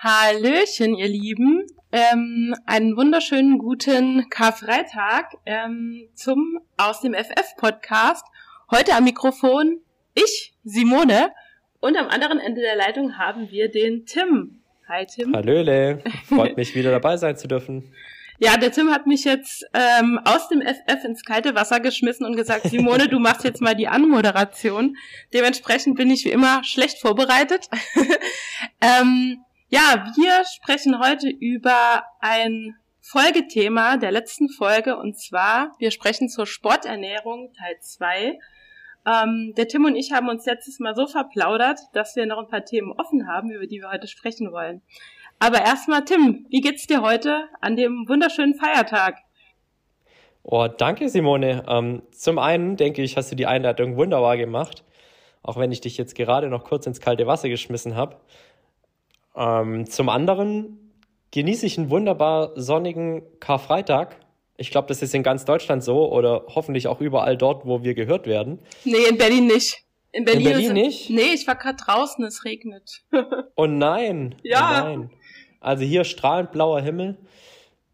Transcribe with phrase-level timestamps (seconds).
[0.00, 1.66] Hallöchen, ihr Lieben.
[1.90, 8.24] Ähm, einen wunderschönen guten Karfreitag ähm, zum Aus dem FF Podcast.
[8.70, 9.80] Heute am Mikrofon
[10.14, 11.32] ich, Simone,
[11.80, 14.62] und am anderen Ende der Leitung haben wir den Tim.
[14.86, 15.34] Hi Tim.
[15.34, 17.92] Hallöle, freut mich wieder dabei sein zu dürfen.
[18.38, 22.36] Ja, der Tim hat mich jetzt ähm, aus dem FF ins kalte Wasser geschmissen und
[22.36, 24.96] gesagt, Simone, du machst jetzt mal die Anmoderation.
[25.34, 27.68] Dementsprechend bin ich wie immer schlecht vorbereitet.
[28.80, 36.28] ähm, ja, wir sprechen heute über ein Folgethema der letzten Folge und zwar, wir sprechen
[36.28, 38.38] zur Sporternährung Teil 2.
[39.06, 42.48] Ähm, der Tim und ich haben uns letztes Mal so verplaudert, dass wir noch ein
[42.48, 44.82] paar Themen offen haben, über die wir heute sprechen wollen.
[45.38, 49.18] Aber erstmal, Tim, wie geht's dir heute an dem wunderschönen Feiertag?
[50.42, 51.64] Oh, danke, Simone.
[51.68, 54.82] Ähm, zum einen denke ich, hast du die Einleitung wunderbar gemacht,
[55.42, 58.16] auch wenn ich dich jetzt gerade noch kurz ins kalte Wasser geschmissen habe.
[59.38, 60.92] Ähm, zum anderen
[61.30, 64.16] genieße ich einen wunderbar sonnigen Karfreitag.
[64.56, 67.94] Ich glaube, das ist in ganz Deutschland so oder hoffentlich auch überall dort, wo wir
[67.94, 68.58] gehört werden.
[68.84, 69.84] Nee, in Berlin nicht.
[70.10, 71.10] In Berlin, in Berlin nicht?
[71.10, 73.02] Nee, ich war gerade draußen, es regnet.
[73.56, 74.34] oh nein.
[74.42, 74.82] Ja.
[74.82, 75.10] Oh nein.
[75.60, 77.18] Also hier strahlend blauer Himmel.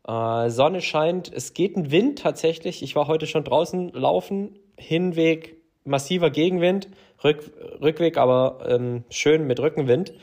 [0.06, 1.30] Äh, Sonne scheint.
[1.32, 2.82] Es geht ein Wind tatsächlich.
[2.82, 4.58] Ich war heute schon draußen laufen.
[4.78, 6.88] Hinweg massiver Gegenwind.
[7.22, 10.14] Rück, Rückweg aber ähm, schön mit Rückenwind.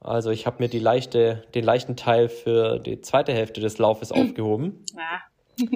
[0.00, 4.12] Also ich habe mir die leichte, den leichten Teil für die zweite Hälfte des Laufes
[4.12, 4.84] aufgehoben.
[4.96, 5.66] Ja.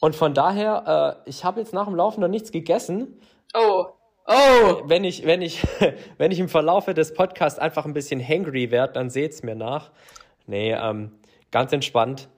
[0.00, 3.20] Und von daher, äh, ich habe jetzt nach dem Laufen noch nichts gegessen.
[3.54, 3.86] Oh.
[4.26, 4.82] Oh.
[4.84, 5.62] Wenn ich, wenn ich,
[6.18, 9.90] wenn ich im Verlaufe des Podcasts einfach ein bisschen hangry werde, dann seht's mir nach.
[10.46, 11.12] Nee, ähm,
[11.50, 12.28] ganz entspannt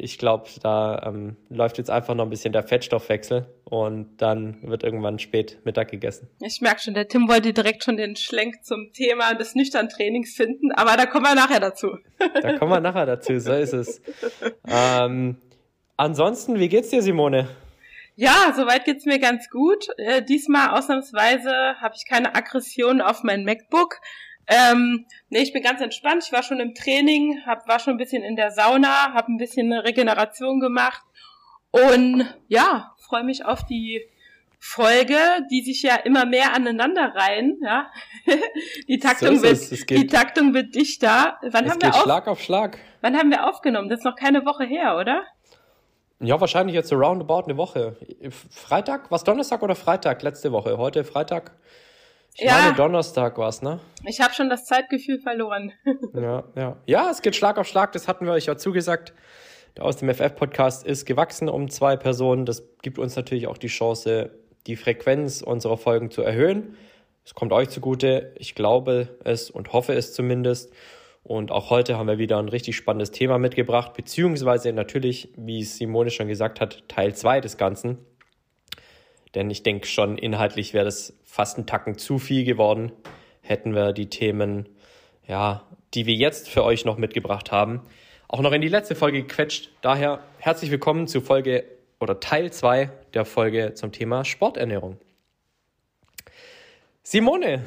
[0.00, 4.82] ich glaube, da ähm, läuft jetzt einfach noch ein bisschen der Fettstoffwechsel und dann wird
[4.82, 6.28] irgendwann spät Mittag gegessen.
[6.40, 10.34] Ich merke schon, der Tim wollte direkt schon den Schlenk zum Thema des nüchtern Trainings
[10.34, 11.88] finden, aber da kommen wir nachher dazu.
[12.42, 14.00] Da kommen wir nachher dazu, so ist es.
[14.66, 15.36] Ähm,
[15.96, 17.48] ansonsten, wie geht's dir, Simone?
[18.20, 19.86] Ja, soweit geht's mir ganz gut.
[19.96, 24.00] Äh, diesmal ausnahmsweise habe ich keine Aggression auf mein MacBook.
[24.48, 26.24] Ähm, nee, ich bin ganz entspannt.
[26.24, 29.36] Ich war schon im Training, hab, war schon ein bisschen in der Sauna, habe ein
[29.36, 31.02] bisschen eine Regeneration gemacht
[31.70, 34.02] und ja, freue mich auf die
[34.58, 35.16] Folge,
[35.50, 37.58] die sich ja immer mehr aneinander reihen.
[37.62, 37.90] Ja,
[38.88, 41.38] die Taktung so wird, die Taktung wird dichter.
[41.42, 42.78] Wann es haben geht wir auf, Schlag auf Schlag.
[43.02, 43.88] Wann haben wir aufgenommen?
[43.88, 45.24] Das ist noch keine Woche her, oder?
[46.20, 47.96] Ja, wahrscheinlich jetzt so roundabout eine Woche.
[48.50, 49.10] Freitag?
[49.10, 50.22] Was Donnerstag oder Freitag?
[50.22, 50.76] Letzte Woche.
[50.76, 51.52] Heute Freitag.
[52.34, 52.52] Ich ja.
[52.52, 53.80] meine, Donnerstag war's, ne?
[54.06, 55.72] Ich habe schon das Zeitgefühl verloren.
[56.14, 56.76] ja, ja.
[56.86, 59.12] Ja, es geht Schlag auf Schlag, das hatten wir euch ja zugesagt.
[59.76, 62.46] Der aus dem FF-Podcast ist gewachsen um zwei Personen.
[62.46, 64.30] Das gibt uns natürlich auch die Chance,
[64.66, 66.76] die Frequenz unserer Folgen zu erhöhen.
[67.24, 68.32] Es kommt euch zugute.
[68.38, 70.72] Ich glaube es und hoffe es zumindest.
[71.22, 76.08] Und auch heute haben wir wieder ein richtig spannendes Thema mitgebracht, beziehungsweise natürlich, wie Simone
[76.08, 77.98] schon gesagt hat, Teil zwei des Ganzen.
[79.38, 82.90] Denn ich denke schon, inhaltlich wäre das fast ein Tacken zu viel geworden,
[83.40, 84.68] hätten wir die Themen,
[85.28, 85.62] ja,
[85.94, 87.82] die wir jetzt für euch noch mitgebracht haben,
[88.26, 89.70] auch noch in die letzte Folge gequetscht.
[89.80, 91.62] Daher herzlich willkommen zu Folge
[92.00, 94.98] oder Teil 2 der Folge zum Thema Sporternährung.
[97.04, 97.64] Simone,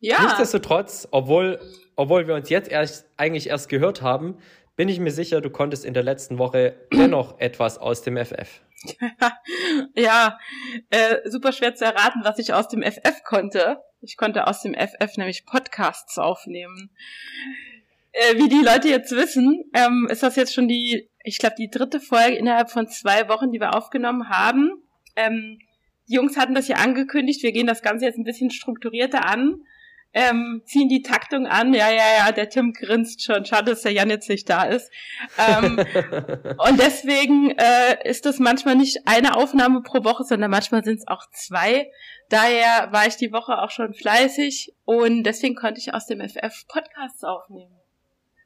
[0.00, 0.20] ja.
[0.20, 1.58] nichtsdestotrotz, obwohl,
[1.94, 4.36] obwohl wir uns jetzt erst, eigentlich erst gehört haben,
[4.76, 8.60] bin ich mir sicher, du konntest in der letzten Woche dennoch etwas aus dem FF.
[9.96, 10.38] ja,
[10.90, 13.78] äh, super schwer zu erraten, was ich aus dem FF konnte.
[14.00, 16.90] Ich konnte aus dem FF nämlich Podcasts aufnehmen.
[18.12, 21.68] Äh, wie die Leute jetzt wissen, ähm, ist das jetzt schon die ich glaube, die
[21.68, 24.70] dritte Folge innerhalb von zwei Wochen, die wir aufgenommen haben.
[25.16, 25.58] Ähm,
[26.08, 29.60] die Jungs hatten das ja angekündigt, wir gehen das Ganze jetzt ein bisschen strukturierter an,
[30.12, 31.74] ähm, ziehen die Taktung an.
[31.74, 33.44] Ja, ja, ja, der Tim grinst schon.
[33.44, 34.90] Schade, dass der Jan jetzt nicht da ist.
[35.38, 35.78] Ähm,
[36.58, 41.06] und deswegen äh, ist das manchmal nicht eine Aufnahme pro Woche, sondern manchmal sind es
[41.06, 41.90] auch zwei.
[42.28, 46.66] Daher war ich die Woche auch schon fleißig und deswegen konnte ich aus dem FF
[46.66, 47.76] Podcasts aufnehmen.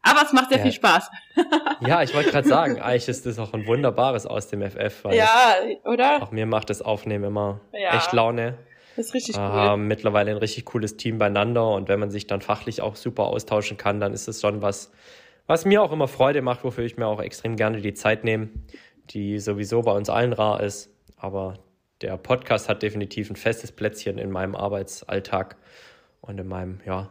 [0.03, 0.65] Aber es macht sehr ja.
[0.65, 1.11] viel Spaß.
[1.87, 5.05] ja, ich wollte gerade sagen, eigentlich ist das auch ein wunderbares aus dem FF.
[5.05, 6.23] Weil ja, oder?
[6.23, 7.97] Auch mir macht das Aufnehmen immer ja.
[7.97, 8.59] echt Laune.
[8.97, 9.43] Das ist richtig cool.
[9.43, 13.25] Haben mittlerweile ein richtig cooles Team beieinander und wenn man sich dann fachlich auch super
[13.25, 14.91] austauschen kann, dann ist es schon was,
[15.47, 18.49] was mir auch immer Freude macht, wofür ich mir auch extrem gerne die Zeit nehme,
[19.11, 20.91] die sowieso bei uns allen rar ist.
[21.17, 21.59] Aber
[22.01, 25.57] der Podcast hat definitiv ein festes Plätzchen in meinem Arbeitsalltag
[26.21, 27.11] und in meinem, ja,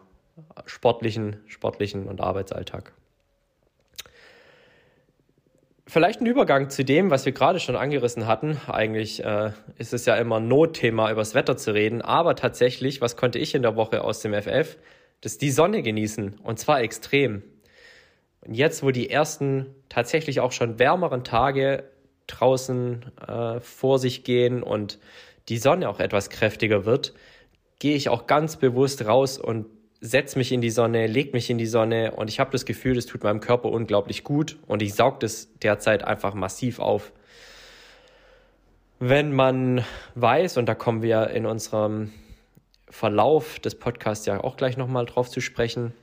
[0.66, 2.94] sportlichen, sportlichen und Arbeitsalltag.
[5.92, 8.62] Vielleicht ein Übergang zu dem, was wir gerade schon angerissen hatten.
[8.68, 12.04] Eigentlich äh, ist es ja immer ein Notthema, übers Wetter zu reden.
[12.04, 14.78] Aber tatsächlich, was konnte ich in der Woche aus dem FF?
[15.22, 16.42] Das die Sonne genießen.
[16.44, 17.42] Und zwar extrem.
[18.42, 21.86] Und jetzt, wo die ersten tatsächlich auch schon wärmeren Tage
[22.28, 25.00] draußen äh, vor sich gehen und
[25.48, 27.16] die Sonne auch etwas kräftiger wird,
[27.80, 29.66] gehe ich auch ganz bewusst raus und
[30.02, 32.96] setze mich in die Sonne, leg mich in die Sonne und ich habe das Gefühl,
[32.96, 37.12] das tut meinem Körper unglaublich gut und ich saug das derzeit einfach massiv auf.
[39.00, 39.84] Wenn man
[40.16, 42.12] weiß, und da kommen wir in unserem
[42.90, 45.94] Verlauf des Podcasts ja auch gleich nochmal drauf zu sprechen,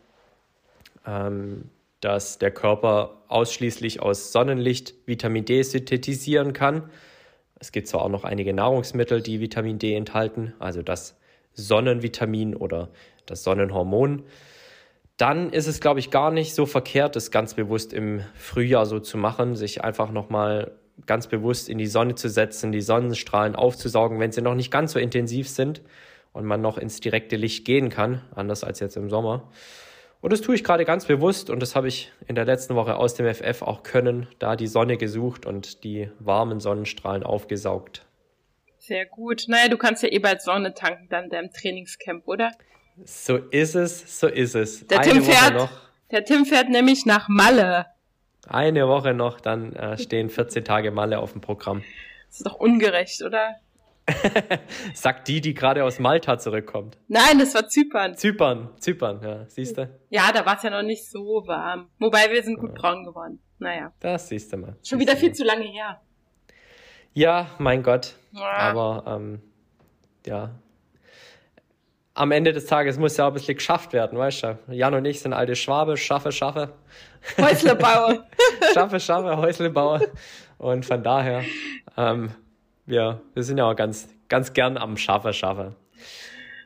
[1.06, 1.70] ähm,
[2.00, 6.90] dass der Körper ausschließlich aus Sonnenlicht Vitamin D synthetisieren kann.
[7.58, 11.18] Es gibt zwar auch noch einige Nahrungsmittel, die Vitamin D enthalten, also das
[11.54, 12.90] Sonnenvitamin oder
[13.26, 14.24] das Sonnenhormon,
[15.16, 19.00] dann ist es, glaube ich, gar nicht so verkehrt, das ganz bewusst im Frühjahr so
[19.00, 20.72] zu machen, sich einfach nochmal
[21.06, 24.92] ganz bewusst in die Sonne zu setzen, die Sonnenstrahlen aufzusaugen, wenn sie noch nicht ganz
[24.92, 25.82] so intensiv sind
[26.32, 29.50] und man noch ins direkte Licht gehen kann, anders als jetzt im Sommer.
[30.20, 32.96] Und das tue ich gerade ganz bewusst und das habe ich in der letzten Woche
[32.96, 38.06] aus dem FF auch können, da die Sonne gesucht und die warmen Sonnenstrahlen aufgesaugt.
[38.78, 39.44] Sehr gut.
[39.48, 42.52] Naja, du kannst ja eh bald Sonne tanken dann in deinem Trainingscamp, oder?
[43.04, 44.86] So ist es, so ist es.
[44.86, 45.70] Der Tim, fährt, noch.
[46.10, 47.86] der Tim fährt nämlich nach Malle.
[48.48, 51.82] Eine Woche noch, dann äh, stehen 14 Tage Malle auf dem Programm.
[52.28, 53.56] Das ist doch ungerecht, oder?
[54.94, 56.96] Sagt die, die gerade aus Malta zurückkommt.
[57.08, 58.14] Nein, das war Zypern.
[58.16, 59.90] Zypern, Zypern, ja, siehst du?
[60.10, 61.88] Ja, da war es ja noch nicht so warm.
[61.98, 62.80] Wobei wir sind gut ja.
[62.80, 63.40] braun geworden.
[63.58, 63.92] Naja.
[64.00, 64.76] Das siehst du mal.
[64.84, 65.34] Schon wieder viel mal.
[65.34, 66.00] zu lange her.
[67.14, 68.14] Ja, mein Gott.
[68.32, 68.42] Ja.
[68.42, 69.42] Aber ähm,
[70.24, 70.50] ja,
[72.16, 74.58] am Ende des Tages muss ja auch ein bisschen geschafft werden, weißt du?
[74.68, 76.72] Jan und ich sind alte Schwabe, schaffe, schaffe.
[77.38, 78.24] Häuslebauer.
[78.74, 80.00] schaffe, schaffe, Häuslebauer.
[80.56, 81.44] Und von daher,
[81.98, 82.30] ähm,
[82.86, 85.76] wir, wir sind ja auch ganz, ganz gern am Schaffe, schaffe.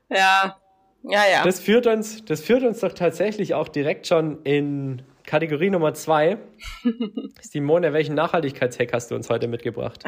[0.09, 0.57] Ja,
[1.03, 1.43] ja, ja.
[1.43, 6.39] Das führt uns, das führt uns doch tatsächlich auch direkt schon in Kategorie Nummer zwei.
[7.41, 10.05] Simone, welchen Nachhaltigkeitshack hast du uns heute mitgebracht?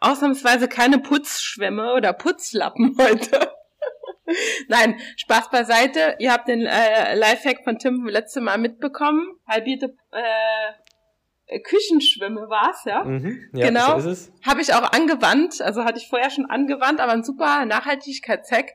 [0.00, 3.48] Ausnahmsweise keine Putzschwämme oder Putzlappen heute.
[4.68, 6.16] Nein, Spaß beiseite.
[6.18, 9.38] Ihr habt den äh, Lifehack von Tim letzte Mal mitbekommen.
[9.46, 13.04] Halbierte äh, Küchenschwimme war's, ja?
[13.04, 14.00] Mhm, ja, genau.
[14.00, 18.72] So Habe ich auch angewandt, also hatte ich vorher schon angewandt, aber ein super Nachhaltigkeitshack.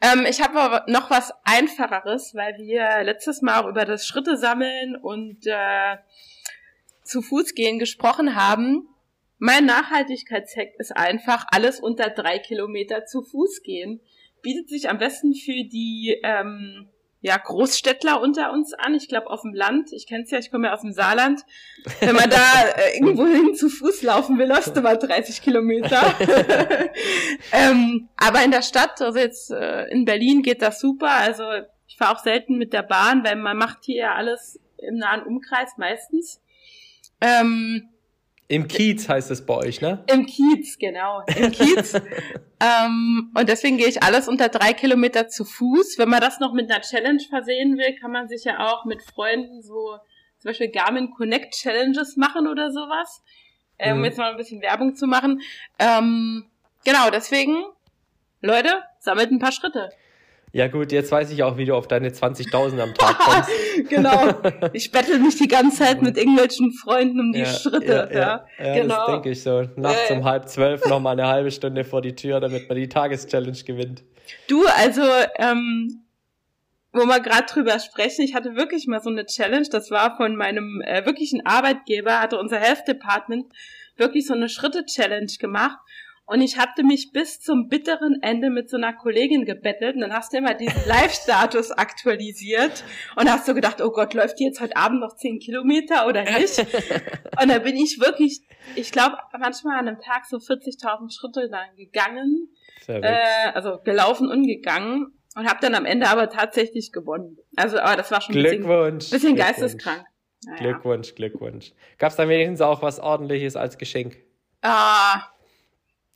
[0.00, 4.36] Ähm, ich habe aber noch was Einfacheres, weil wir letztes Mal auch über das Schritte
[4.36, 5.98] sammeln und äh,
[7.04, 8.88] zu Fuß gehen gesprochen haben.
[9.38, 14.00] Mein Nachhaltigkeitshack ist einfach alles unter drei Kilometer zu Fuß gehen
[14.42, 16.88] bietet sich am besten für die ähm,
[17.22, 18.94] ja, Großstädtler unter uns an.
[18.94, 19.92] Ich glaube auf dem Land.
[19.92, 21.42] Ich kenne es ja, ich komme ja aus dem Saarland.
[22.00, 22.36] Wenn man da
[22.76, 26.14] äh, irgendwo hin zu Fuß laufen will, läufst du mal 30 Kilometer.
[27.52, 31.10] ähm, aber in der Stadt, also jetzt äh, in Berlin geht das super.
[31.10, 31.44] Also
[31.86, 35.22] ich fahre auch selten mit der Bahn, weil man macht hier ja alles im nahen
[35.22, 36.40] Umkreis meistens.
[37.20, 37.90] Ähm,
[38.50, 40.02] im Kiez heißt es bei euch, ne?
[40.12, 41.22] Im Kiez, genau.
[41.36, 41.94] Im Kiez.
[42.60, 45.98] ähm, und deswegen gehe ich alles unter drei Kilometer zu Fuß.
[45.98, 49.02] Wenn man das noch mit einer Challenge versehen will, kann man sich ja auch mit
[49.02, 49.98] Freunden so
[50.38, 53.22] zum Beispiel Garmin Connect Challenges machen oder sowas.
[53.78, 54.06] Äh, um mhm.
[54.06, 55.42] jetzt mal ein bisschen Werbung zu machen.
[55.78, 56.50] Ähm,
[56.84, 57.62] genau, deswegen,
[58.40, 59.90] Leute, sammelt ein paar Schritte.
[60.52, 63.50] Ja gut, jetzt weiß ich auch, wie du auf deine 20.000 am Tag kommst.
[63.88, 64.34] genau.
[64.72, 68.08] Ich bettel mich die ganze Zeit mit irgendwelchen Freunden um die ja, Schritte.
[68.12, 68.46] Ja, ja.
[68.58, 68.96] ja, ja genau.
[68.96, 69.62] das denke ich so.
[69.76, 72.88] Nachts um halb zwölf noch mal eine halbe Stunde vor die Tür, damit man die
[72.88, 74.02] Tageschallenge gewinnt.
[74.48, 75.02] Du, also
[75.36, 76.02] ähm,
[76.92, 80.34] wo wir gerade drüber sprechen, ich hatte wirklich mal so eine Challenge, das war von
[80.34, 83.46] meinem äh, wirklichen Arbeitgeber, hatte unser Health Department
[83.96, 85.78] wirklich so eine Schritte-Challenge gemacht.
[86.30, 90.12] Und ich hatte mich bis zum bitteren Ende mit so einer Kollegin gebettelt und dann
[90.12, 92.84] hast du immer diesen Live-Status aktualisiert
[93.16, 96.22] und hast so gedacht, oh Gott, läuft die jetzt heute Abend noch zehn Kilometer oder
[96.22, 96.56] nicht?
[97.42, 98.42] und da bin ich wirklich,
[98.76, 102.48] ich glaube, manchmal an einem Tag so 40.000 Schritte lang gegangen,
[102.86, 107.38] äh, also gelaufen und gegangen und habe dann am Ende aber tatsächlich gewonnen.
[107.56, 110.04] Also, aber das war schon ein bisschen, bisschen geisteskrank.
[110.46, 110.58] Naja.
[110.60, 111.72] Glückwunsch, Glückwunsch.
[111.98, 114.16] Gab es da wenigstens auch was ordentliches als Geschenk?
[114.62, 115.24] Ah,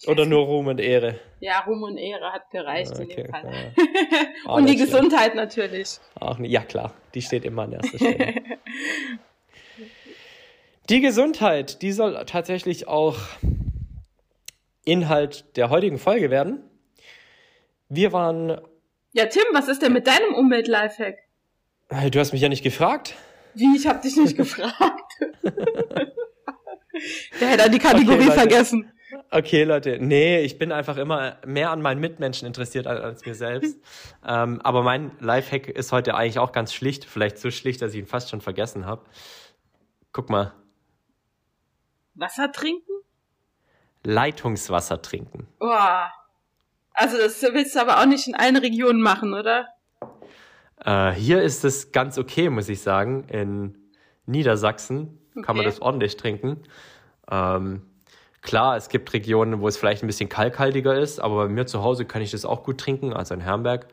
[0.07, 1.19] Oder nur Ruhm und Ehre?
[1.41, 3.73] ja, Ruhm und Ehre hat gereicht in Okay, dem Fall.
[3.77, 4.27] ja.
[4.47, 4.77] Auch und die.
[4.77, 5.99] Gesundheit natürlich.
[6.21, 6.39] Auch.
[6.41, 6.93] Ja, klar.
[7.15, 8.35] Die steht immer an erster Stelle.
[10.91, 13.17] die Gesundheit, die soll tatsächlich auch
[14.85, 16.63] Inhalt der heutigen Folge werden.
[17.89, 18.61] Wir waren.
[19.13, 21.19] Ja, Tim, was ist denn mit deinem Umwelt-Lifehack?
[22.11, 23.15] Du hast mich ja nicht gefragt.
[23.55, 25.13] Wie, ich hab dich nicht gefragt.
[27.41, 28.91] Der hätte an die Kategorie Okay, vergessen.
[29.31, 33.35] Okay, Leute, nee, ich bin einfach immer mehr an meinen Mitmenschen interessiert als, als mir
[33.35, 33.79] selbst.
[34.27, 38.01] ähm, aber mein Lifehack ist heute eigentlich auch ganz schlicht, vielleicht so schlicht, dass ich
[38.01, 39.03] ihn fast schon vergessen habe.
[40.13, 40.53] Guck mal,
[42.15, 42.93] Wasser trinken?
[44.05, 45.49] Leitungswasser trinken.
[45.59, 46.13] Boah.
[46.93, 49.67] Also das willst du aber auch nicht in allen Regionen machen, oder?
[50.85, 53.25] Äh, hier ist es ganz okay, muss ich sagen.
[53.29, 53.77] In
[54.27, 55.65] Niedersachsen kann man Okay.
[55.65, 56.63] das ordentlich trinken.
[57.29, 57.83] Ähm,
[58.45, 61.83] klar, es gibt Regionen, wo es vielleicht ein bisschen kalkhaltiger ist, aber bei mir zu
[61.83, 63.89] Hause kann ich das auch gut trinken, also in Herrenberg.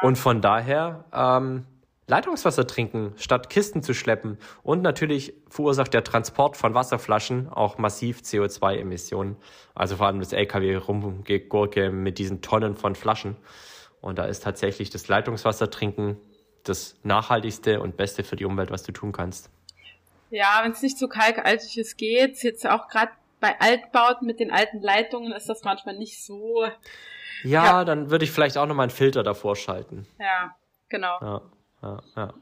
[0.00, 1.66] Und von daher ähm,
[2.06, 4.38] Leitungswasser trinken, statt Kisten zu schleppen.
[4.62, 9.36] Und natürlich verursacht der Transport von Wasserflaschen auch massiv CO2-Emissionen.
[9.74, 13.36] Also vor allem das LKW-Rumgegurke mit diesen Tonnen von Flaschen.
[14.00, 16.16] Und da ist tatsächlich das Leitungswasser trinken
[16.62, 19.50] das nachhaltigste und beste für die Umwelt, was du tun kannst.
[20.30, 22.42] Ja, wenn es nicht so kalkaltig ist, geht's.
[22.42, 23.12] Jetzt auch gerade
[23.46, 26.64] bei Altbauten mit den alten Leitungen ist das manchmal nicht so.
[27.44, 27.84] Ja, Ja.
[27.84, 30.06] dann würde ich vielleicht auch nochmal einen Filter davor schalten.
[30.18, 30.56] Ja,
[30.88, 31.16] genau.
[31.20, 31.42] Ja,
[31.82, 32.34] ja, ja.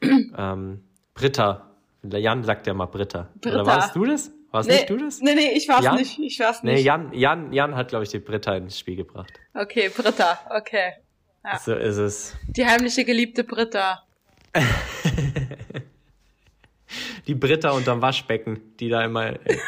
[0.52, 1.68] ähm, Britta.
[2.04, 3.28] Jan sagt ja mal Britta.
[3.44, 3.66] Oder Britta.
[3.66, 4.30] warst du das?
[4.52, 5.20] Warst Nee, nicht du das?
[5.20, 5.96] Nee, nee, ich war's Jan?
[5.96, 6.18] nicht.
[6.18, 6.74] Ich war's nicht.
[6.74, 9.32] Nee, Jan, Jan, Jan hat, glaube ich, die Britta ins Spiel gebracht.
[9.54, 10.92] Okay, Britta, okay.
[11.44, 11.58] Ja.
[11.58, 12.36] So ist es.
[12.48, 14.02] Die heimliche geliebte Britta.
[17.26, 19.58] Die Britta unterm Waschbecken, die da immer äh,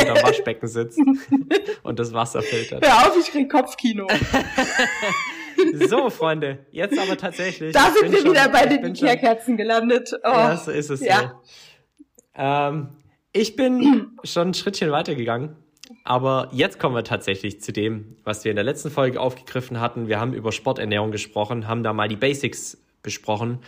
[0.00, 0.98] unterm Waschbecken sitzt
[1.82, 2.84] und das Wasser filtert.
[2.86, 4.06] Hör auf, ich krieg Kopfkino.
[5.88, 7.72] So, Freunde, jetzt aber tatsächlich.
[7.72, 10.10] Da sind wir schon- wieder bei den Ikea-Kerzen gelandet.
[10.22, 10.28] Oh.
[10.28, 11.40] Ja, so ist es Ja.
[11.42, 11.50] so.
[12.34, 12.88] Ähm,
[13.32, 15.56] ich bin schon ein Schrittchen weitergegangen,
[16.02, 20.08] aber jetzt kommen wir tatsächlich zu dem, was wir in der letzten Folge aufgegriffen hatten.
[20.08, 23.60] Wir haben über Sporternährung gesprochen, haben da mal die Basics besprochen.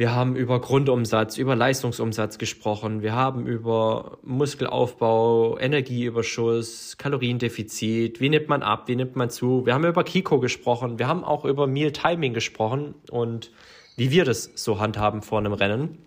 [0.00, 3.02] Wir haben über Grundumsatz, über Leistungsumsatz gesprochen.
[3.02, 8.18] Wir haben über Muskelaufbau, Energieüberschuss, Kaloriendefizit.
[8.18, 8.88] Wie nimmt man ab?
[8.88, 9.66] Wie nimmt man zu?
[9.66, 10.98] Wir haben über Kiko gesprochen.
[10.98, 13.50] Wir haben auch über Meal Timing gesprochen und
[13.96, 15.98] wie wir das so handhaben vor einem Rennen.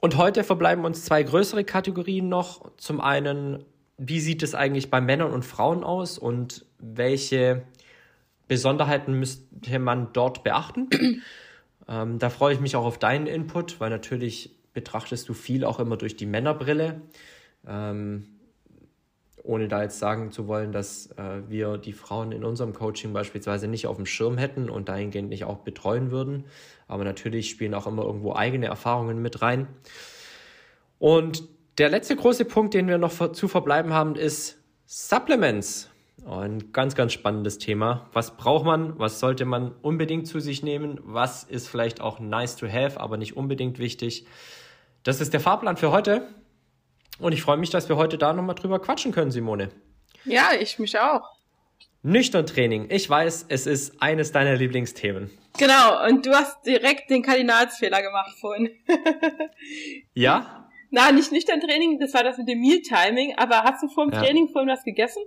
[0.00, 2.70] Und heute verbleiben uns zwei größere Kategorien noch.
[2.76, 3.64] Zum einen,
[3.98, 7.64] wie sieht es eigentlich bei Männern und Frauen aus und welche
[8.46, 10.88] Besonderheiten müsste man dort beachten?
[11.88, 15.78] Ähm, da freue ich mich auch auf deinen Input, weil natürlich betrachtest du viel auch
[15.78, 17.00] immer durch die Männerbrille.
[17.66, 18.26] Ähm,
[19.44, 23.68] ohne da jetzt sagen zu wollen, dass äh, wir die Frauen in unserem Coaching beispielsweise
[23.68, 26.44] nicht auf dem Schirm hätten und dahingehend nicht auch betreuen würden.
[26.88, 29.68] Aber natürlich spielen auch immer irgendwo eigene Erfahrungen mit rein.
[30.98, 31.44] Und
[31.76, 35.90] der letzte große Punkt, den wir noch zu verbleiben haben, ist Supplements.
[36.26, 38.08] Ein ganz, ganz spannendes Thema.
[38.12, 38.98] Was braucht man?
[38.98, 40.98] Was sollte man unbedingt zu sich nehmen?
[41.02, 44.26] Was ist vielleicht auch nice to have, aber nicht unbedingt wichtig?
[45.02, 46.26] Das ist der Fahrplan für heute.
[47.18, 49.68] Und ich freue mich, dass wir heute da nochmal drüber quatschen können, Simone.
[50.24, 51.22] Ja, ich mich auch.
[52.02, 52.86] Nüchtern Training.
[52.90, 55.30] Ich weiß, es ist eines deiner Lieblingsthemen.
[55.58, 58.70] Genau, und du hast direkt den Kardinalsfehler gemacht vorhin.
[60.14, 60.68] Ja?
[60.90, 64.12] Na, nicht nüchtern Training, das war das mit dem Meal-Timing, aber hast du vor dem
[64.12, 64.22] Ja.
[64.22, 65.22] Training vorhin was gegessen?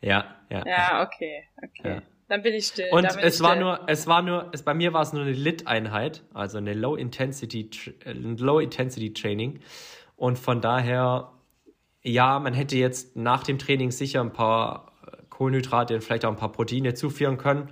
[0.00, 0.64] Ja, ja.
[0.66, 1.94] Ja, okay, okay.
[1.96, 2.02] Ja.
[2.28, 2.86] Dann bin ich still.
[2.92, 3.64] Und es war still.
[3.64, 7.70] nur, es war nur, es, bei mir war es nur eine Lit-Einheit, also eine Low-Intensity,
[8.04, 9.58] äh, Low-Intensity-Training.
[10.14, 11.32] Und von daher,
[12.02, 16.30] ja, man hätte jetzt nach dem Training sicher ein paar äh, Kohlenhydrate und vielleicht auch
[16.30, 17.70] ein paar Proteine zuführen können.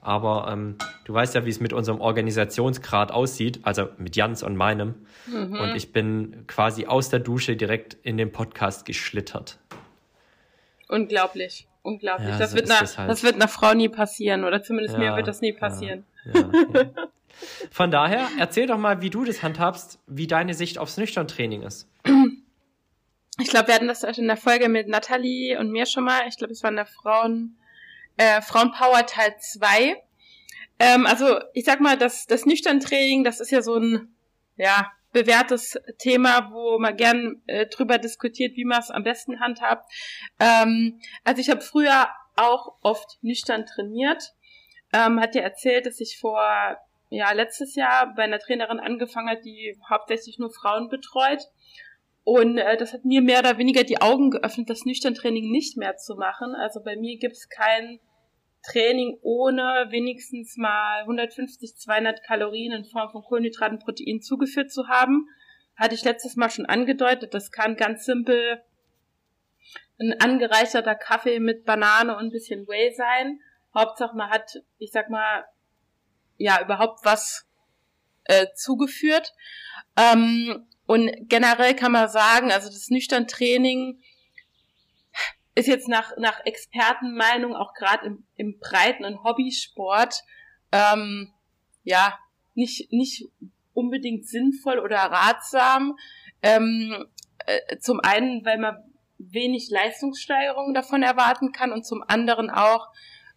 [0.00, 4.56] Aber ähm, du weißt ja, wie es mit unserem Organisationsgrad aussieht, also mit Jans und
[4.56, 5.06] meinem.
[5.26, 5.52] Mhm.
[5.52, 9.58] Und ich bin quasi aus der Dusche direkt in den Podcast geschlittert.
[10.88, 12.28] Unglaublich, unglaublich.
[12.28, 13.10] Ja, das, so wird einer, das halt.
[13.10, 16.04] das wird einer Frau nie passieren, oder zumindest mir Ja, wird das nie passieren.
[16.32, 16.50] Ja.
[17.70, 21.88] Von daher, erzähl doch mal, wie du das handhabst, wie deine Sicht aufs Nüchtern-Training ist.
[23.40, 26.20] Ich glaube, wir hatten das in der Folge mit Nathalie und mir schon mal.
[26.28, 27.56] Ich glaube, es war in der Frauen,
[28.18, 29.96] äh, Frauenpower Teil 2.
[30.78, 34.14] Ähm, also, ich sag mal, das, das Nüchtern-Training, das ist ja so ein,
[34.56, 39.90] ja, bewährtes Thema, wo man gern äh, drüber diskutiert, wie man es am besten handhabt.
[40.38, 44.32] Ähm, also ich habe früher auch oft nüchtern trainiert.
[44.92, 46.40] Ähm, hat dir erzählt, dass ich vor
[47.10, 51.42] ja letztes Jahr bei einer Trainerin angefangen hat, die hauptsächlich nur Frauen betreut.
[52.22, 55.96] Und äh, das hat mir mehr oder weniger die Augen geöffnet, das Nüchtern-Training nicht mehr
[55.96, 56.54] zu machen.
[56.54, 57.98] Also bei mir gibt's kein
[58.62, 65.28] Training ohne wenigstens mal 150, 200 Kalorien in Form von Kohlenhydraten, Protein zugeführt zu haben.
[65.76, 67.32] Hatte ich letztes Mal schon angedeutet.
[67.32, 68.62] Das kann ganz simpel
[69.98, 73.40] ein angereicherter Kaffee mit Banane und ein bisschen Whey sein.
[73.74, 75.44] Hauptsache man hat, ich sag mal,
[76.36, 77.46] ja, überhaupt was
[78.24, 79.32] äh, zugeführt.
[79.96, 84.02] Ähm, und generell kann man sagen, also das nüchtern Training
[85.54, 90.22] ist jetzt nach, nach Expertenmeinung auch gerade im, im Breiten- und Hobbysport
[90.72, 91.32] ähm,
[91.82, 92.18] ja
[92.54, 93.28] nicht, nicht
[93.74, 95.96] unbedingt sinnvoll oder ratsam.
[96.42, 97.06] Ähm,
[97.46, 98.76] äh, zum einen, weil man
[99.18, 102.88] wenig Leistungssteigerung davon erwarten kann und zum anderen auch,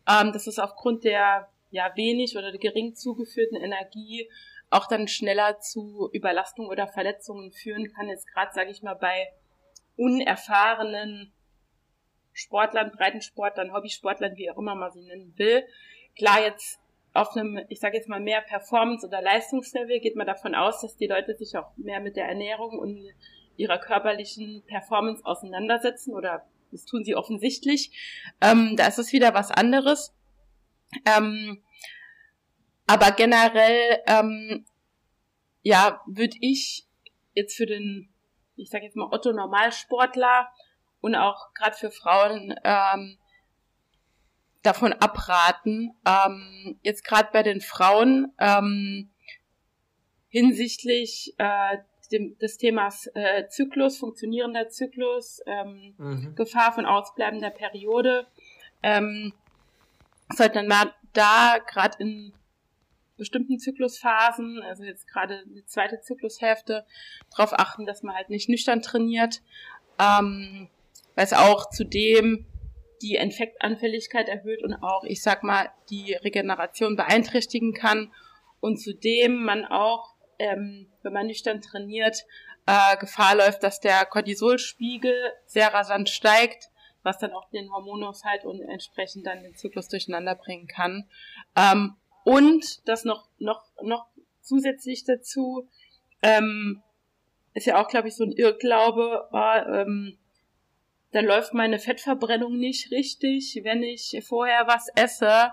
[0.08, 4.29] ähm, dass es aufgrund der ja wenig oder gering zugeführten Energie
[4.70, 8.10] auch dann schneller zu Überlastung oder Verletzungen führen kann.
[8.10, 9.27] Jetzt gerade, sage ich mal, bei
[9.96, 11.34] unerfahrenen
[12.34, 15.63] Sportlern, Breitensportlern, Hobbysportlern, wie auch immer man sie nennen will.
[16.16, 16.80] Klar, jetzt
[17.13, 20.98] auf einem, ich sage jetzt mal, mehr Performance- oder Leistungslevel geht man davon aus, dass
[20.98, 23.08] die Leute sich auch mehr mit der Ernährung und
[23.56, 27.92] ihrer körperlichen Performance auseinandersetzen oder das tun sie offensichtlich.
[28.42, 30.16] Ähm, da ist es wieder was anderes.
[31.06, 31.62] Ähm,
[32.88, 34.65] aber generell, ähm,
[35.62, 36.88] ja, würde ich
[37.36, 38.10] jetzt für den,
[38.56, 40.52] ich sage jetzt mal Otto Normalsportler
[41.04, 43.18] und auch gerade für Frauen ähm,
[44.62, 45.92] davon abraten.
[46.06, 49.12] Ähm, jetzt gerade bei den Frauen ähm,
[50.30, 51.78] hinsichtlich äh,
[52.13, 56.36] dem, des Themas äh, Zyklus, funktionierender Zyklus, ähm, mhm.
[56.36, 58.26] Gefahr von ausbleibender Periode,
[58.82, 59.34] ähm,
[60.30, 62.34] sollte man mal da gerade in
[63.18, 66.86] bestimmten Zyklusphasen, also jetzt gerade die zweite Zyklushälfte,
[67.36, 69.42] darauf achten, dass man halt nicht nüchtern trainiert,
[70.00, 70.70] ähm,
[71.15, 72.45] weil es auch zudem
[73.02, 78.12] die Infektanfälligkeit erhöht und auch, ich sag mal, die Regeneration beeinträchtigen kann
[78.60, 82.23] und zudem man auch, ähm, wenn man nüchtern trainiert,
[82.65, 86.69] äh, Gefahr läuft, dass der Cortisolspiegel sehr rasant steigt,
[87.04, 91.10] was dann auch den Hormonaushalt und entsprechend dann den Zyklus durcheinander bringen kann.
[91.58, 94.08] Ähm, und das noch, noch, noch
[94.41, 95.67] zusätzlich dazu,
[96.21, 96.82] ähm,
[97.54, 100.17] ist ja auch, glaube ich, so ein Irrglaube, oh, ähm,
[101.13, 105.52] dann läuft meine Fettverbrennung nicht richtig, wenn ich vorher was esse.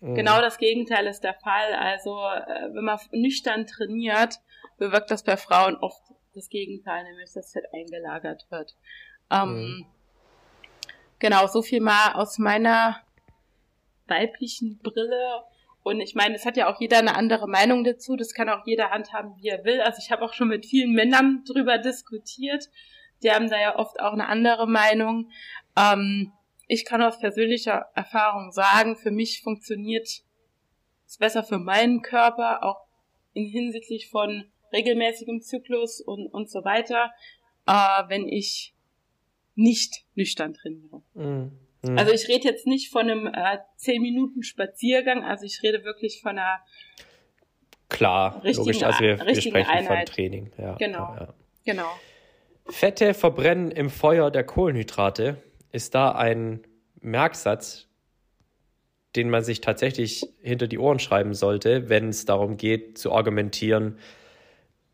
[0.00, 0.14] Mhm.
[0.14, 1.74] Genau das Gegenteil ist der Fall.
[1.74, 4.40] Also, äh, wenn man nüchtern trainiert,
[4.78, 6.02] bewirkt das bei Frauen oft
[6.34, 8.74] das Gegenteil, nämlich dass Fett eingelagert wird.
[9.30, 9.86] Ähm, mhm.
[11.18, 13.00] Genau, so viel mal aus meiner
[14.06, 15.44] weiblichen Brille.
[15.82, 18.16] Und ich meine, es hat ja auch jeder eine andere Meinung dazu.
[18.16, 19.80] Das kann auch jeder handhaben, wie er will.
[19.82, 22.70] Also ich habe auch schon mit vielen Männern drüber diskutiert.
[23.22, 25.30] Die haben da ja oft auch eine andere Meinung.
[25.76, 26.32] Ähm,
[26.66, 30.08] ich kann aus persönlicher Erfahrung sagen, für mich funktioniert
[31.06, 32.86] es besser für meinen Körper, auch
[33.34, 37.12] in hinsichtlich von regelmäßigem Zyklus und, und so weiter,
[37.66, 37.72] äh,
[38.08, 38.74] wenn ich
[39.54, 41.02] nicht nüchtern trainiere.
[41.14, 41.52] Mhm.
[41.82, 41.98] Mhm.
[41.98, 46.20] Also ich rede jetzt nicht von einem äh, 10 Minuten Spaziergang, also ich rede wirklich
[46.22, 46.60] von einer
[47.88, 50.08] Klar, logisch, also wir, wir sprechen Einheit.
[50.08, 50.52] von Training.
[50.58, 51.34] Ja, genau, ja.
[51.64, 51.90] genau.
[52.66, 55.36] Fette verbrennen im Feuer der Kohlenhydrate
[55.70, 56.60] ist da ein
[57.00, 57.88] Merksatz,
[59.16, 63.98] den man sich tatsächlich hinter die Ohren schreiben sollte, wenn es darum geht zu argumentieren,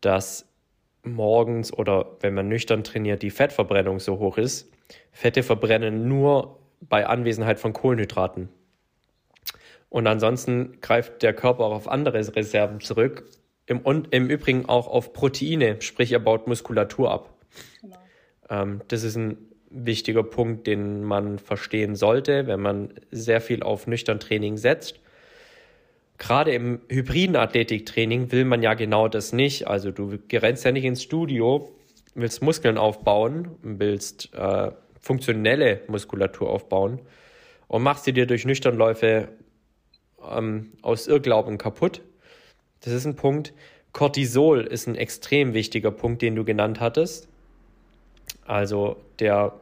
[0.01, 0.47] dass
[1.03, 4.71] morgens oder wenn man nüchtern trainiert, die Fettverbrennung so hoch ist.
[5.11, 8.49] Fette verbrennen nur bei Anwesenheit von Kohlenhydraten.
[9.89, 13.29] Und ansonsten greift der Körper auch auf andere Reserven zurück.
[13.65, 17.40] Im, und im Übrigen auch auf Proteine, sprich er baut Muskulatur ab.
[17.81, 17.97] Genau.
[18.49, 19.37] Ähm, das ist ein
[19.69, 24.99] wichtiger Punkt, den man verstehen sollte, wenn man sehr viel auf nüchtern Training setzt.
[26.17, 29.67] Gerade im hybriden Athletiktraining will man ja genau das nicht.
[29.67, 31.71] Also du rennst ja nicht ins Studio,
[32.13, 36.99] willst Muskeln aufbauen, willst äh, funktionelle Muskulatur aufbauen
[37.67, 39.29] und machst sie dir durch Nüchternläufe
[40.29, 42.01] ähm, aus Irrglauben kaputt.
[42.81, 43.53] Das ist ein Punkt.
[43.93, 47.30] Cortisol ist ein extrem wichtiger Punkt, den du genannt hattest.
[48.45, 49.53] Also der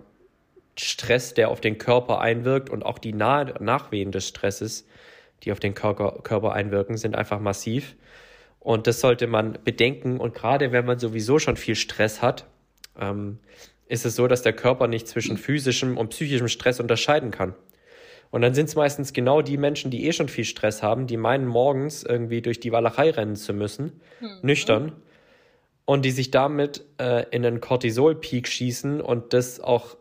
[0.78, 4.88] Stress, der auf den Körper einwirkt und auch die Nachwehen des Stresses,
[5.44, 7.96] die auf den Körper, einwirken, sind einfach massiv.
[8.60, 10.20] Und das sollte man bedenken.
[10.20, 12.46] Und gerade wenn man sowieso schon viel Stress hat,
[13.00, 13.40] ähm,
[13.88, 17.56] ist es so, dass der Körper nicht zwischen physischem und psychischem Stress unterscheiden kann.
[18.32, 21.18] Und dann sind es meistens genau die Menschen, die eh schon viel Stress haben, die
[21.18, 24.28] meinen, morgens irgendwie durch die Walachei rennen zu müssen, mhm.
[24.44, 24.92] nüchtern,
[25.90, 29.98] und die sich damit äh, in einen Cortisol-Peak schießen und das auch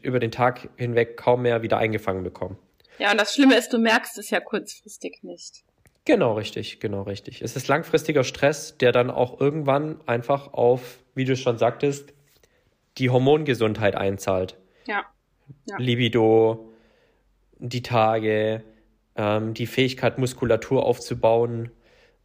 [0.00, 2.56] über den Tag hinweg kaum mehr wieder eingefangen bekommen.
[3.00, 5.64] Ja, und das Schlimme ist, du merkst es ja kurzfristig nicht.
[6.04, 7.42] Genau, richtig, genau, richtig.
[7.42, 12.14] Es ist langfristiger Stress, der dann auch irgendwann einfach auf, wie du schon sagtest,
[12.98, 14.56] die Hormongesundheit einzahlt.
[14.86, 15.06] Ja.
[15.64, 15.76] ja.
[15.76, 16.72] Libido,
[17.58, 18.62] die Tage,
[19.16, 21.72] ähm, die Fähigkeit, Muskulatur aufzubauen,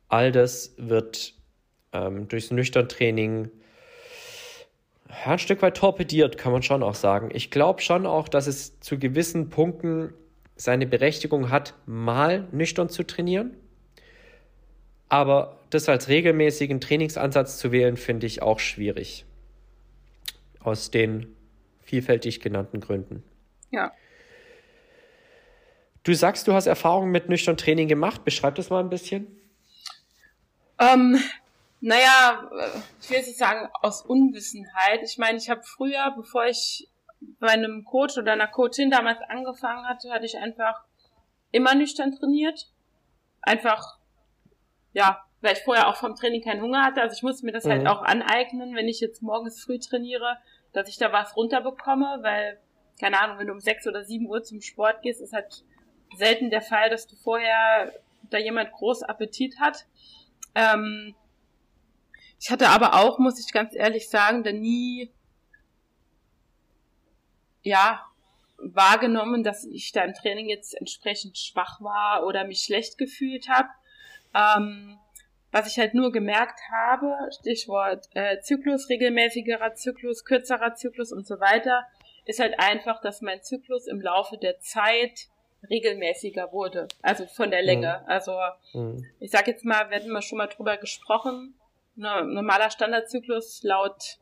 [0.07, 1.36] all das wird
[1.97, 3.49] ähm, durchs Nüchterntraining
[5.09, 7.29] ja, ein Stück weit torpediert, kann man schon auch sagen.
[7.33, 10.13] Ich glaube schon auch, dass es zu gewissen Punkten
[10.55, 13.55] seine Berechtigung hat, mal nüchtern zu trainieren.
[15.09, 19.25] Aber das als regelmäßigen Trainingsansatz zu wählen, finde ich auch schwierig.
[20.59, 21.27] Aus den
[21.83, 23.23] vielfältig genannten Gründen.
[23.71, 23.93] Ja.
[26.03, 28.25] Du sagst, du hast Erfahrungen mit nüchtern Training gemacht.
[28.25, 29.27] Beschreib das mal ein bisschen.
[30.79, 31.19] Ähm,
[31.79, 35.01] naja, äh, ich will jetzt nicht sagen aus Unwissenheit.
[35.03, 36.89] Ich meine, ich habe früher, bevor ich
[37.39, 40.83] bei einem Coach oder einer Coachin damals angefangen hatte, hatte ich einfach
[41.51, 42.71] immer nüchtern trainiert.
[43.41, 43.97] Einfach,
[44.93, 47.01] ja, weil ich vorher auch vom Training keinen Hunger hatte.
[47.01, 47.87] Also ich musste mir das halt mhm.
[47.87, 50.37] halt auch aneignen, wenn ich jetzt morgens früh trainiere,
[50.73, 52.59] dass ich da was runterbekomme, weil,
[52.99, 55.63] keine Ahnung, wenn du um sechs oder sieben Uhr zum Sport gehst, ist halt
[56.15, 57.93] selten der Fall, dass du vorher
[58.29, 59.85] da jemand groß Appetit hat.
[60.55, 61.15] Ähm,
[62.39, 65.11] ich hatte aber auch, muss ich ganz ehrlich sagen, da nie
[67.63, 68.05] ja
[68.57, 73.69] wahrgenommen, dass ich da im Training jetzt entsprechend schwach war oder mich schlecht gefühlt habe.
[74.33, 74.97] Ähm,
[75.51, 81.39] was ich halt nur gemerkt habe, Stichwort äh, Zyklus, regelmäßigerer Zyklus, kürzerer Zyklus und so
[81.39, 81.85] weiter,
[82.25, 85.27] ist halt einfach, dass mein Zyklus im Laufe der Zeit
[85.69, 88.01] regelmäßiger wurde, also von der Länge.
[88.03, 88.09] Mhm.
[88.09, 88.37] Also
[88.73, 89.05] mhm.
[89.19, 91.55] ich sag jetzt mal, wir hatten mal schon mal drüber gesprochen,
[91.97, 94.19] ne, normaler Standardzyklus laut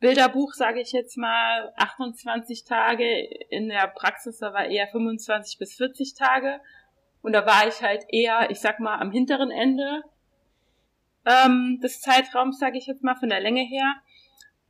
[0.00, 5.76] Bilderbuch, sage ich jetzt mal, 28 Tage, in der Praxis da war eher 25 bis
[5.76, 6.60] 40 Tage.
[7.22, 10.02] Und da war ich halt eher, ich sag mal, am hinteren Ende
[11.24, 13.94] ähm, des Zeitraums, sage ich jetzt mal, von der Länge her.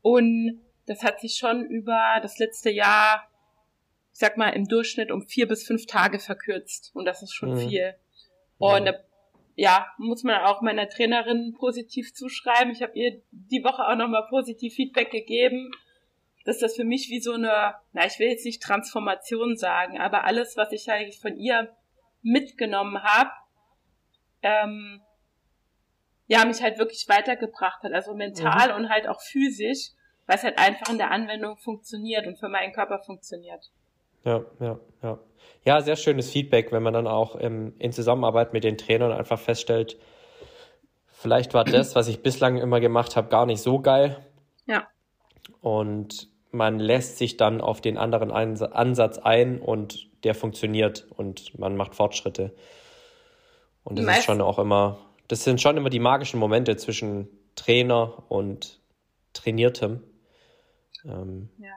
[0.03, 3.27] Und das hat sich schon über das letzte Jahr
[4.12, 6.91] ich sag mal, im Durchschnitt um vier bis fünf Tage verkürzt.
[6.95, 7.69] Und das ist schon mhm.
[7.69, 7.95] viel.
[8.59, 8.95] Und ja.
[9.55, 12.73] Ja, muss man auch meiner Trainerin positiv zuschreiben.
[12.73, 15.71] Ich habe ihr die Woche auch nochmal positiv Feedback gegeben,
[16.45, 20.25] dass das für mich wie so eine, na, ich will jetzt nicht Transformation sagen, aber
[20.25, 21.75] alles, was ich eigentlich von ihr
[22.23, 23.31] mitgenommen habe,
[24.43, 25.03] ähm,
[26.27, 27.93] ja, mich halt wirklich weitergebracht hat.
[27.93, 28.77] Also mental mhm.
[28.77, 29.91] und halt auch physisch,
[30.27, 33.71] weil es halt einfach in der Anwendung funktioniert und für meinen Körper funktioniert.
[34.25, 35.19] Ja, ja, ja.
[35.65, 39.39] Ja, sehr schönes Feedback, wenn man dann auch ähm, in Zusammenarbeit mit den Trainern einfach
[39.39, 39.97] feststellt,
[41.07, 44.19] vielleicht war das, was ich bislang immer gemacht habe, gar nicht so geil.
[44.67, 44.89] Ja.
[45.61, 51.77] Und man lässt sich dann auf den anderen Ansatz ein und der funktioniert und man
[51.77, 52.53] macht Fortschritte.
[53.85, 58.25] Und das ist schon auch immer, das sind schon immer die magischen Momente zwischen Trainer
[58.29, 58.81] und
[59.33, 60.03] Trainiertem.
[61.05, 61.71] Ähm, ja.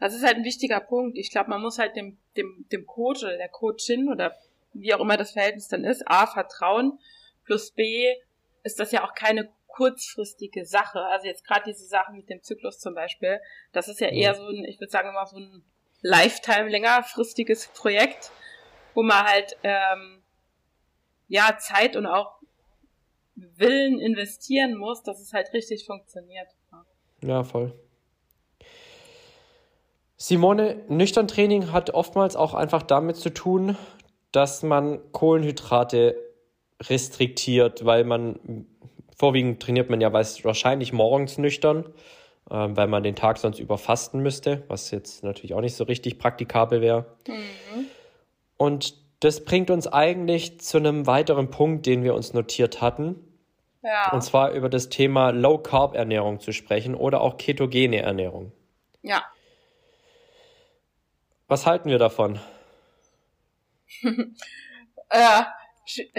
[0.00, 1.16] Das ist halt ein wichtiger Punkt.
[1.16, 4.36] Ich glaube, man muss halt dem, dem, dem Coach oder der Coachin oder
[4.72, 6.98] wie auch immer das Verhältnis dann ist, A, vertrauen,
[7.44, 8.14] plus B,
[8.62, 11.00] ist das ja auch keine kurzfristige Sache.
[11.00, 13.40] Also jetzt gerade diese Sachen mit dem Zyklus zum Beispiel,
[13.72, 15.62] das ist ja eher so ein, ich würde sagen immer so ein
[16.02, 18.30] Lifetime längerfristiges Projekt,
[18.94, 20.22] wo man halt ähm,
[21.28, 22.36] ja Zeit und auch
[23.34, 26.48] Willen investieren muss, dass es halt richtig funktioniert.
[27.22, 27.78] Ja, voll.
[30.16, 33.76] Simone, nüchtern Training hat oftmals auch einfach damit zu tun,
[34.32, 36.16] dass man Kohlenhydrate
[36.82, 38.66] restriktiert, weil man
[39.16, 41.86] vorwiegend trainiert man ja wahrscheinlich morgens nüchtern,
[42.50, 46.18] äh, weil man den Tag sonst überfasten müsste, was jetzt natürlich auch nicht so richtig
[46.18, 47.06] praktikabel wäre.
[47.26, 47.86] Mhm.
[48.56, 53.16] Und das bringt uns eigentlich zu einem weiteren Punkt, den wir uns notiert hatten.
[53.82, 54.12] Ja.
[54.12, 58.52] Und zwar über das Thema Low Carb Ernährung zu sprechen oder auch ketogene Ernährung.
[59.02, 59.22] Ja.
[61.48, 62.40] Was halten wir davon?
[65.10, 65.42] äh,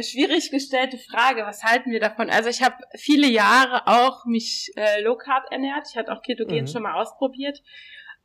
[0.02, 1.42] schwierig gestellte Frage.
[1.42, 2.30] Was halten wir davon?
[2.30, 5.88] Also ich habe viele Jahre auch mich äh, low carb ernährt.
[5.90, 6.68] Ich hatte auch Ketogen mhm.
[6.68, 7.62] schon mal ausprobiert.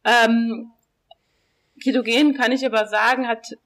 [0.04, 0.72] Ähm,
[1.82, 3.56] Ketogen kann ich aber sagen, hat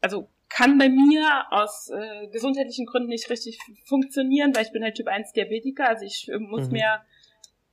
[0.00, 4.94] also kann bei mir aus äh, gesundheitlichen Gründen nicht richtig funktionieren, weil ich bin halt
[4.94, 5.88] Typ 1 Diabetiker.
[5.88, 6.74] Also ich äh, muss mhm.
[6.74, 7.00] mir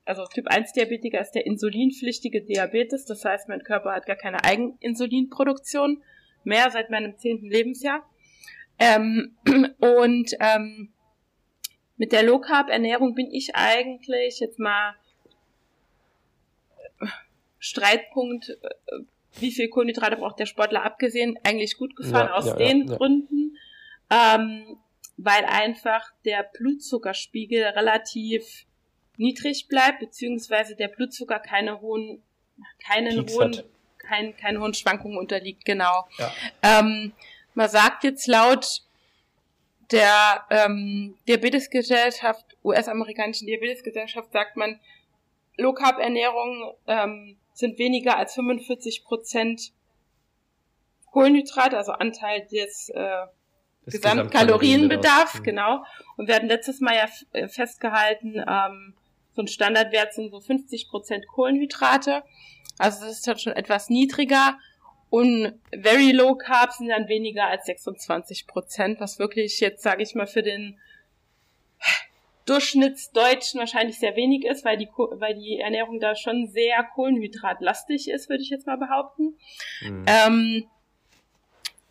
[0.06, 3.06] also Typ 1 Diabetiker ist der insulinpflichtige Diabetes.
[3.06, 6.04] Das heißt, mein Körper hat gar keine Eigeninsulinproduktion
[6.44, 8.08] mehr seit meinem zehnten Lebensjahr.
[8.80, 9.36] Ähm,
[9.80, 10.92] und ähm,
[11.98, 14.96] mit der Low Carb Ernährung bin ich eigentlich jetzt mal
[17.00, 17.06] äh,
[17.60, 19.00] Streitpunkt, äh,
[19.40, 22.98] wie viel Kohlenhydrate braucht der Sportler abgesehen, eigentlich gut gefahren ja, aus ja, den ja,
[22.98, 23.56] Gründen,
[24.10, 24.78] ähm,
[25.18, 28.66] weil einfach der Blutzuckerspiegel relativ
[29.22, 32.22] niedrig bleibt, beziehungsweise der Blutzucker keine hohen,
[32.86, 33.64] keinen Peaks hohen,
[33.98, 36.08] kein, keine hohen Schwankungen unterliegt, genau.
[36.18, 36.32] Ja.
[36.62, 37.14] Ähm,
[37.54, 38.82] man sagt jetzt laut
[39.92, 44.80] der ähm, Diabetesgesellschaft, US-amerikanischen Diabetesgesellschaft, sagt man,
[45.58, 49.74] Low Carb Ernährung ähm, sind weniger als 45 Prozent
[51.12, 53.26] Kohlenhydrate, also Anteil des äh,
[53.86, 55.84] Gesamtkalorienbedarf, genau.
[56.16, 58.96] Und wir hatten letztes Mal ja äh, festgehalten, ähm,
[59.34, 62.24] so ein Standardwert sind so 50 Prozent Kohlenhydrate.
[62.78, 64.58] Also das ist dann schon etwas niedriger.
[65.10, 70.15] Und very low carbs sind dann weniger als 26 Prozent, was wirklich jetzt, sage ich
[70.15, 70.80] mal, für den
[72.46, 78.30] Durchschnittsdeutschen wahrscheinlich sehr wenig ist, weil die, weil die Ernährung da schon sehr kohlenhydratlastig ist,
[78.30, 79.38] würde ich jetzt mal behaupten.
[79.82, 80.06] Mhm.
[80.08, 80.67] Ähm,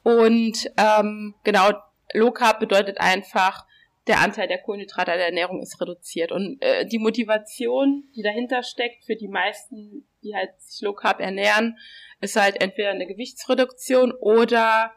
[0.02, 1.70] und ähm, genau,
[2.14, 3.66] Low Carb bedeutet einfach,
[4.10, 6.32] der Anteil der Kohlenhydrate der Ernährung ist reduziert.
[6.32, 11.20] Und äh, die Motivation, die dahinter steckt für die meisten, die halt sich Low Carb
[11.20, 11.78] ernähren,
[12.20, 14.92] ist halt entweder eine Gewichtsreduktion oder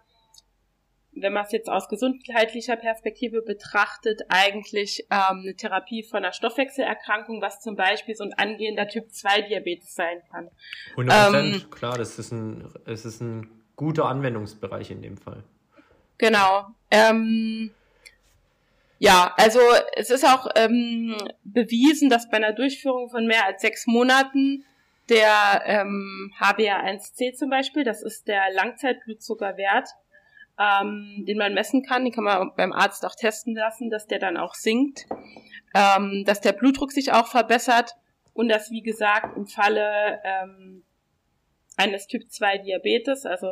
[1.16, 7.40] wenn man es jetzt aus gesundheitlicher Perspektive betrachtet, eigentlich ähm, eine Therapie von einer Stoffwechselerkrankung,
[7.40, 10.50] was zum Beispiel so ein angehender Typ-2-Diabetes sein kann.
[10.98, 15.44] 100 Prozent, ähm, klar, das ist, ein, es ist ein guter Anwendungsbereich in dem Fall.
[16.18, 16.66] Genau.
[16.90, 17.70] Ähm,
[19.00, 19.60] ja, also
[19.96, 24.66] es ist auch ähm, bewiesen, dass bei einer Durchführung von mehr als sechs Monaten
[25.10, 29.90] der ähm, HbA1c zum Beispiel, das ist der Langzeitblutzuckerwert,
[30.60, 34.20] ähm, den man messen kann, den kann man beim Arzt auch testen lassen, dass der
[34.20, 35.06] dann auch sinkt,
[35.76, 37.96] ähm, dass der Blutdruck sich auch verbessert
[38.34, 40.84] und dass, wie gesagt, im Falle ähm,
[41.76, 43.48] eines Typ 2 Diabetes, also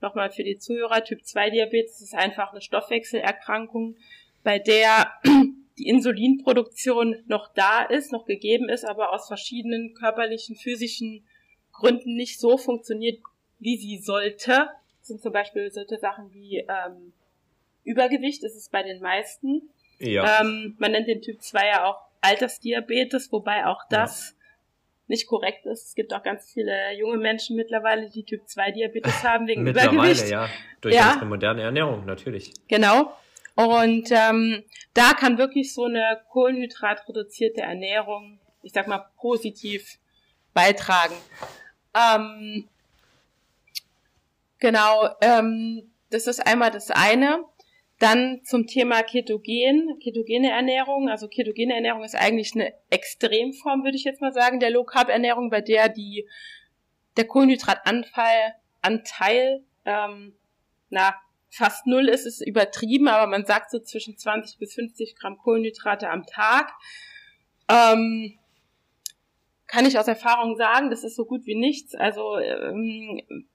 [0.00, 3.96] nochmal für die Zuhörer, Typ 2 Diabetes ist einfach eine Stoffwechselerkrankung,
[4.44, 5.12] bei der
[5.78, 11.26] die Insulinproduktion noch da ist, noch gegeben ist, aber aus verschiedenen körperlichen, physischen
[11.72, 13.18] Gründen nicht so funktioniert,
[13.58, 14.68] wie sie sollte.
[15.00, 17.12] Das sind zum Beispiel solche Sachen wie ähm,
[17.82, 19.62] Übergewicht, das ist bei den meisten.
[19.98, 20.40] Ja.
[20.40, 24.44] Ähm, man nennt den Typ 2 ja auch Altersdiabetes, wobei auch das ja.
[25.08, 25.88] nicht korrekt ist.
[25.88, 29.92] Es gibt auch ganz viele junge Menschen mittlerweile, die Typ 2 Diabetes haben wegen mittlerweile,
[29.92, 30.30] Übergewicht.
[30.30, 30.48] ja.
[30.80, 31.08] Durch ja.
[31.08, 32.52] unsere moderne Ernährung, natürlich.
[32.68, 33.12] Genau.
[33.56, 34.64] Und ähm,
[34.94, 39.98] da kann wirklich so eine kohlenhydratreduzierte Ernährung, ich sag mal, positiv
[40.52, 41.14] beitragen.
[41.94, 42.68] Ähm,
[44.58, 47.44] genau, ähm, das ist einmal das eine.
[48.00, 51.08] Dann zum Thema Ketogen, ketogene Ernährung.
[51.08, 55.08] Also ketogene Ernährung ist eigentlich eine Extremform, würde ich jetzt mal sagen, der Low Carb
[55.08, 56.28] Ernährung, bei der die
[57.16, 60.34] der Kohlenhydratanfall Anteil ähm,
[60.90, 61.14] na
[61.54, 66.10] fast null ist, ist übertrieben, aber man sagt so zwischen 20 bis 50 Gramm Kohlenhydrate
[66.10, 66.72] am Tag.
[67.68, 68.38] Ähm,
[69.66, 71.94] kann ich aus Erfahrung sagen, das ist so gut wie nichts.
[71.94, 73.46] Also ähm,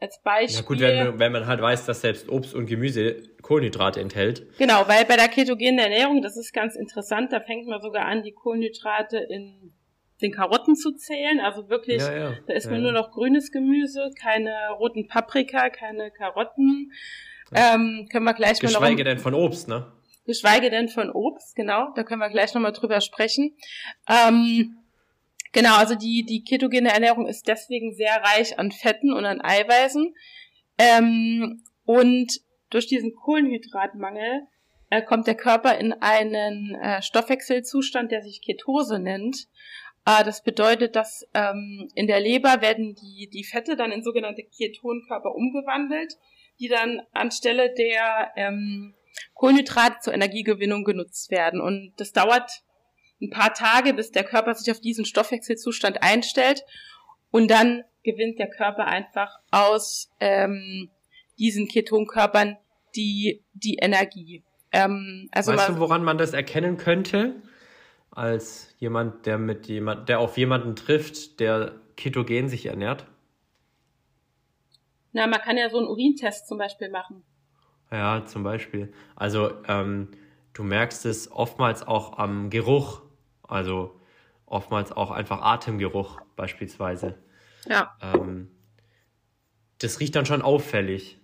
[0.00, 0.60] als Beispiel.
[0.60, 4.46] Ja gut, wenn, wenn man halt weiß, dass selbst Obst und Gemüse Kohlenhydrate enthält.
[4.58, 8.22] Genau, weil bei der ketogenen Ernährung, das ist ganz interessant, da fängt man sogar an,
[8.22, 9.72] die Kohlenhydrate in
[10.20, 11.40] den Karotten zu zählen.
[11.40, 12.34] Also wirklich, ja, ja.
[12.46, 16.92] da isst man ja, nur noch grünes Gemüse, keine roten Paprika, keine Karotten.
[17.54, 19.92] Ähm, können wir gleich Geschweige mal Geschweige denn von Obst, ne?
[20.24, 21.92] Geschweige denn von Obst, genau.
[21.94, 23.56] Da können wir gleich nochmal drüber sprechen.
[24.08, 24.76] Ähm,
[25.52, 30.14] genau, also die, die ketogene Ernährung ist deswegen sehr reich an Fetten und an Eiweißen.
[30.78, 34.46] Ähm, und durch diesen Kohlenhydratmangel
[34.90, 39.48] äh, kommt der Körper in einen äh, Stoffwechselzustand, der sich Ketose nennt.
[40.06, 44.42] Äh, das bedeutet, dass ähm, in der Leber werden die, die Fette dann in sogenannte
[44.44, 46.14] Ketonkörper umgewandelt
[46.62, 48.94] die dann anstelle der ähm,
[49.34, 51.60] Kohlenhydrate zur Energiegewinnung genutzt werden.
[51.60, 52.62] Und das dauert
[53.20, 56.64] ein paar Tage, bis der Körper sich auf diesen Stoffwechselzustand einstellt.
[57.32, 60.90] Und dann gewinnt der Körper einfach aus ähm,
[61.38, 62.56] diesen Ketonkörpern
[62.94, 64.44] die, die Energie.
[64.70, 67.42] Ähm, also weißt du, woran man das erkennen könnte?
[68.12, 73.06] Als jemand, der mit jemand, der auf jemanden trifft, der ketogen sich ernährt?
[75.12, 77.22] Na, man kann ja so einen Urintest zum Beispiel machen.
[77.90, 78.92] Ja, zum Beispiel.
[79.14, 80.08] Also ähm,
[80.54, 83.02] du merkst es oftmals auch am Geruch.
[83.42, 84.00] Also
[84.46, 87.18] oftmals auch einfach Atemgeruch beispielsweise.
[87.66, 87.96] Ja.
[88.00, 88.50] Ähm,
[89.78, 91.18] das riecht dann schon auffällig.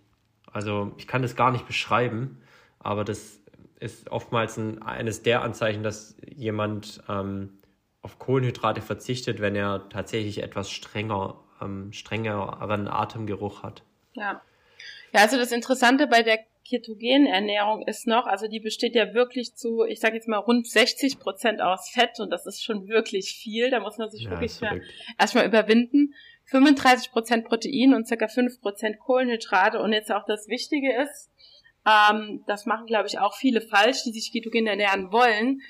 [0.52, 2.42] Also ich kann das gar nicht beschreiben,
[2.78, 3.40] aber das
[3.80, 7.58] ist oftmals ein, eines der Anzeichen, dass jemand ähm,
[8.02, 13.82] auf Kohlenhydrate verzichtet, wenn er tatsächlich etwas strenger, ähm, strengeren Atemgeruch hat.
[14.14, 14.42] Ja.
[15.12, 19.54] Ja, also das Interessante bei der ketogenen Ernährung ist noch, also die besteht ja wirklich
[19.54, 23.34] zu, ich sage jetzt mal rund 60 Prozent aus Fett und das ist schon wirklich
[23.34, 23.70] viel.
[23.70, 24.60] Da muss man sich ja, wirklich
[25.18, 26.14] erstmal überwinden.
[26.44, 31.30] 35 Prozent Protein und circa 5 Prozent Kohlenhydrate und jetzt auch das Wichtige ist,
[31.86, 35.62] ähm, das machen glaube ich auch viele falsch, die sich ketogen ernähren wollen.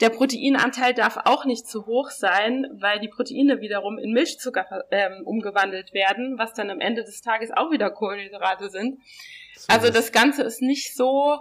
[0.00, 5.22] Der Proteinanteil darf auch nicht zu hoch sein, weil die Proteine wiederum in Milchzucker ähm,
[5.24, 9.00] umgewandelt werden, was dann am Ende des Tages auch wieder Kohlenhydrate sind.
[9.54, 11.40] So also das Ganze ist nicht so,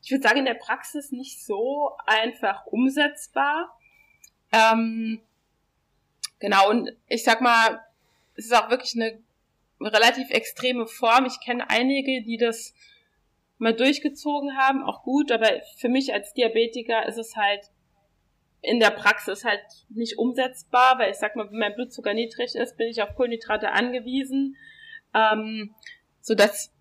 [0.00, 3.76] ich würde sagen, in der Praxis nicht so einfach umsetzbar.
[4.52, 5.20] Ähm,
[6.38, 7.80] genau, und ich sag mal,
[8.36, 9.18] es ist auch wirklich eine
[9.80, 11.26] relativ extreme Form.
[11.26, 12.74] Ich kenne einige, die das
[13.62, 15.48] mal durchgezogen haben, auch gut, aber
[15.78, 17.70] für mich als Diabetiker ist es halt
[18.60, 22.76] in der Praxis halt nicht umsetzbar, weil ich sag mal, wenn mein Blutzucker niedrig ist,
[22.76, 24.56] bin ich auf Kohlenhydrate angewiesen,
[25.14, 25.74] ähm,
[26.20, 26.72] so dass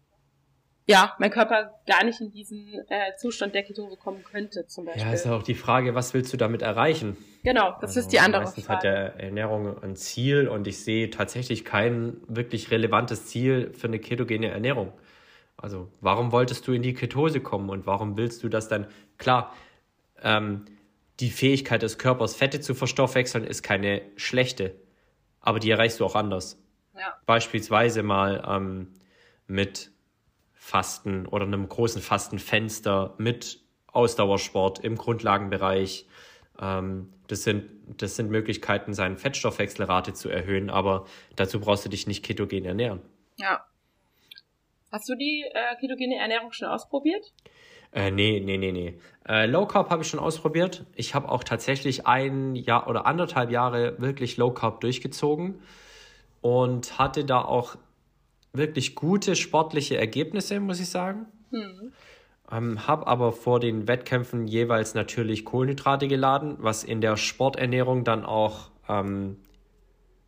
[0.87, 5.03] ja, mein Körper gar nicht in diesen äh, Zustand der Ketose kommen könnte, zum Beispiel.
[5.03, 7.15] Ja, ist auch die Frage, was willst du damit erreichen?
[7.43, 8.87] Genau, das also ist die andere meistens Frage.
[8.87, 13.87] Meistens hat der Ernährung ein Ziel und ich sehe tatsächlich kein wirklich relevantes Ziel für
[13.87, 14.91] eine ketogene Ernährung.
[15.61, 18.87] Also, warum wolltest du in die Ketose kommen und warum willst du das dann?
[19.17, 19.53] Klar,
[20.21, 20.65] ähm,
[21.19, 24.75] die Fähigkeit des Körpers, Fette zu verstoffwechseln, ist keine schlechte,
[25.39, 26.59] aber die erreichst du auch anders.
[26.97, 27.15] Ja.
[27.25, 28.87] Beispielsweise mal ähm,
[29.47, 29.91] mit
[30.53, 36.07] Fasten oder einem großen Fastenfenster mit Ausdauersport im Grundlagenbereich.
[36.59, 37.69] Ähm, das, sind,
[38.01, 43.01] das sind Möglichkeiten, seine Fettstoffwechselrate zu erhöhen, aber dazu brauchst du dich nicht ketogen ernähren.
[43.37, 43.65] Ja.
[44.91, 47.33] Hast du die äh, ketogene Ernährung schon ausprobiert?
[47.93, 48.99] Äh, nee, nee, nee, nee.
[49.27, 50.85] Äh, Low Carb habe ich schon ausprobiert.
[50.95, 55.61] Ich habe auch tatsächlich ein Jahr oder anderthalb Jahre wirklich Low Carb durchgezogen
[56.41, 57.77] und hatte da auch
[58.53, 61.27] wirklich gute sportliche Ergebnisse, muss ich sagen.
[61.51, 61.93] Mhm.
[62.51, 68.25] Ähm, habe aber vor den Wettkämpfen jeweils natürlich Kohlenhydrate geladen, was in der Sporternährung dann
[68.25, 69.37] auch ähm,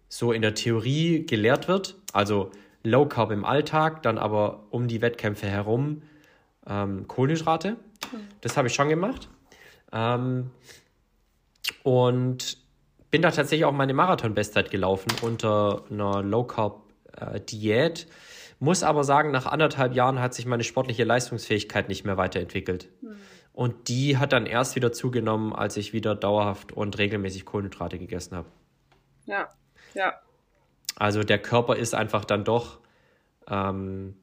[0.08, 1.96] so in der Theorie gelehrt wird.
[2.14, 2.52] Also
[2.84, 6.04] Low Carb im Alltag, dann aber um die Wettkämpfe herum
[6.68, 7.78] ähm, Kohlenhydrate.
[8.42, 9.30] Das habe ich schon gemacht.
[9.92, 10.52] Ähm,
[11.84, 12.58] und
[13.12, 16.82] bin da tatsächlich auch meine Marathon-Bestzeit gelaufen unter einer Low Carb
[17.16, 17.94] äh.
[18.60, 22.90] Muss aber sagen, nach anderthalb Jahren hat sich meine sportliche Leistungsfähigkeit nicht mehr weiterentwickelt.
[23.02, 23.18] Mhm.
[23.52, 28.36] Und die hat dann erst wieder zugenommen, als ich wieder dauerhaft und regelmäßig Kohlenhydrate gegessen
[28.36, 28.48] habe.
[29.26, 29.50] Ja,
[29.94, 30.14] ja.
[30.96, 32.80] Also der Körper ist einfach dann doch
[33.48, 34.16] ähm,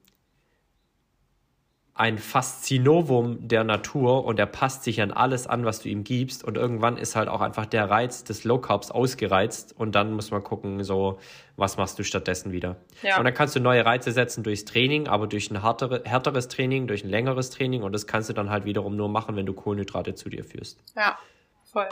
[2.01, 6.43] ein Faszinovum der Natur und er passt sich an alles an, was du ihm gibst.
[6.43, 10.31] Und irgendwann ist halt auch einfach der Reiz des Low Carbs ausgereizt und dann muss
[10.31, 11.19] man gucken, so,
[11.57, 12.77] was machst du stattdessen wieder.
[13.03, 13.19] Ja.
[13.19, 16.87] Und dann kannst du neue Reize setzen durchs Training, aber durch ein härtere, härteres Training,
[16.87, 19.53] durch ein längeres Training und das kannst du dann halt wiederum nur machen, wenn du
[19.53, 20.83] Kohlenhydrate zu dir führst.
[20.97, 21.19] Ja,
[21.65, 21.89] voll.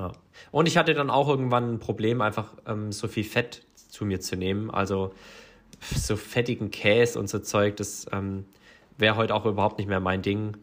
[0.00, 0.12] Ja.
[0.50, 4.20] Und ich hatte dann auch irgendwann ein Problem, einfach ähm, so viel Fett zu mir
[4.20, 4.70] zu nehmen.
[4.70, 5.12] Also
[5.94, 8.46] so fettigen Käse und so Zeug, das ähm,
[8.96, 10.56] wäre heute auch überhaupt nicht mehr mein Ding.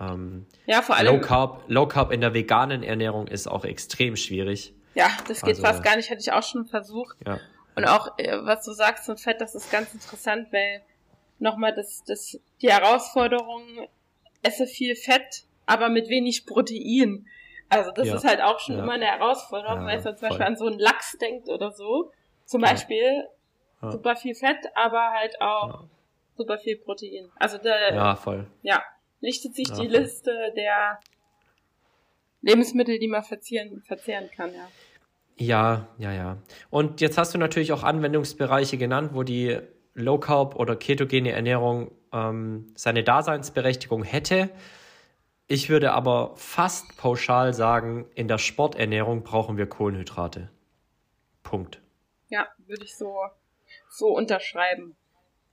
[0.00, 1.14] Ähm, ja, vor allem.
[1.14, 4.74] Low Carb, Low Carb in der veganen Ernährung ist auch extrem schwierig.
[4.94, 7.16] Ja, das geht also, fast gar nicht, hatte ich auch schon versucht.
[7.24, 7.38] Ja.
[7.76, 10.82] Und auch, äh, was du sagst zum Fett, das ist ganz interessant, weil
[11.38, 13.62] nochmal das, das, die Herausforderung,
[14.42, 17.26] esse viel Fett, aber mit wenig Protein.
[17.72, 18.16] Also das ja.
[18.16, 18.82] ist halt auch schon ja.
[18.82, 22.12] immer eine Herausforderung, ja, weil man zum Beispiel an so einen Lachs denkt oder so.
[22.44, 23.26] Zum Beispiel
[23.80, 25.84] super viel Fett, aber halt auch
[26.36, 27.30] super viel Protein.
[27.38, 28.46] Also da ja, voll.
[28.60, 28.82] Ja,
[29.20, 29.86] lichtet sich die voll.
[29.86, 31.00] Liste der
[32.42, 34.68] Lebensmittel, die man verzehren, verzehren kann, ja.
[35.38, 36.36] Ja, ja, ja.
[36.68, 39.58] Und jetzt hast du natürlich auch Anwendungsbereiche genannt, wo die
[39.94, 44.50] Low Carb oder ketogene Ernährung ähm, seine Daseinsberechtigung hätte.
[45.52, 50.48] Ich würde aber fast pauschal sagen, in der Sporternährung brauchen wir Kohlenhydrate.
[51.42, 51.82] Punkt.
[52.30, 53.18] Ja, würde ich so,
[53.90, 54.96] so unterschreiben.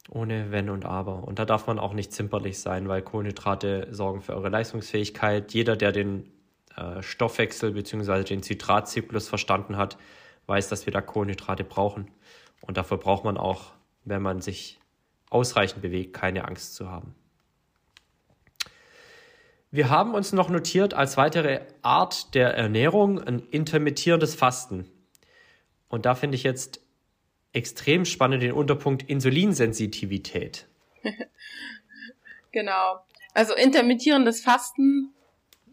[0.10, 1.26] Ohne Wenn und Aber.
[1.26, 5.54] Und da darf man auch nicht zimperlich sein, weil Kohlenhydrate sorgen für eure Leistungsfähigkeit.
[5.54, 6.32] Jeder, der den
[6.78, 8.24] äh, Stoffwechsel bzw.
[8.24, 9.98] den Zitratzyklus verstanden hat,
[10.46, 12.10] weiß, dass wir da Kohlenhydrate brauchen.
[12.62, 13.74] Und dafür braucht man auch,
[14.06, 14.80] wenn man sich
[15.30, 17.16] ausreichend bewegt, keine Angst zu haben.
[19.72, 24.90] Wir haben uns noch notiert als weitere Art der Ernährung ein intermittierendes Fasten.
[25.90, 26.82] Und da finde ich jetzt
[27.54, 30.68] extrem spannend den Unterpunkt Insulinsensitivität.
[32.52, 33.00] genau.
[33.36, 35.14] Also intermittierendes Fasten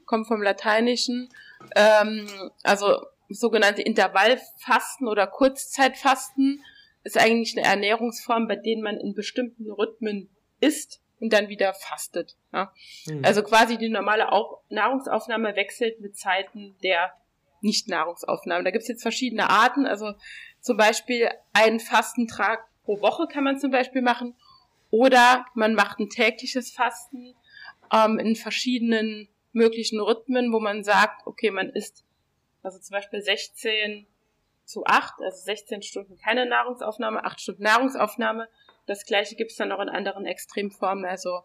[0.05, 1.31] kommt vom Lateinischen.
[1.75, 2.29] Ähm,
[2.63, 6.63] also sogenannte Intervallfasten oder Kurzzeitfasten
[7.03, 10.29] ist eigentlich eine Ernährungsform, bei denen man in bestimmten Rhythmen
[10.61, 12.37] isst und dann wieder fastet.
[12.53, 12.73] Ja?
[13.07, 13.25] Mhm.
[13.25, 17.12] Also quasi die normale Auf Nahrungsaufnahme wechselt mit Zeiten der
[17.61, 18.64] Nicht-Nahrungsaufnahme.
[18.64, 19.87] Da gibt's jetzt verschiedene Arten.
[19.87, 20.14] Also
[20.61, 24.35] zum Beispiel einen Fastentrag pro Woche kann man zum Beispiel machen.
[24.91, 27.35] Oder man macht ein tägliches Fasten
[27.93, 32.05] ähm, in verschiedenen möglichen Rhythmen, wo man sagt, okay, man isst
[32.62, 34.07] also zum Beispiel 16
[34.64, 38.49] zu 8, also 16 Stunden keine Nahrungsaufnahme, 8 Stunden Nahrungsaufnahme.
[38.87, 41.43] Das gleiche gibt's dann auch in anderen Extremformen, also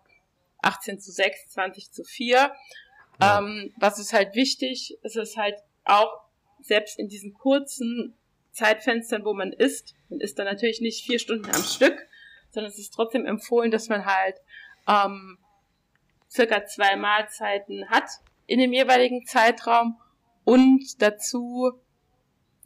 [0.61, 2.51] 18 zu 6, 20 zu 4.
[3.19, 3.39] Ja.
[3.39, 6.21] Ähm, was ist halt wichtig, ist es halt auch
[6.61, 8.15] selbst in diesen kurzen
[8.51, 12.07] Zeitfenstern, wo man isst, man isst dann natürlich nicht vier Stunden am Stück,
[12.51, 14.35] sondern es ist trotzdem empfohlen, dass man halt
[14.87, 15.37] ähm,
[16.29, 18.09] circa zwei Mahlzeiten hat
[18.45, 19.99] in dem jeweiligen Zeitraum
[20.43, 21.71] und dazu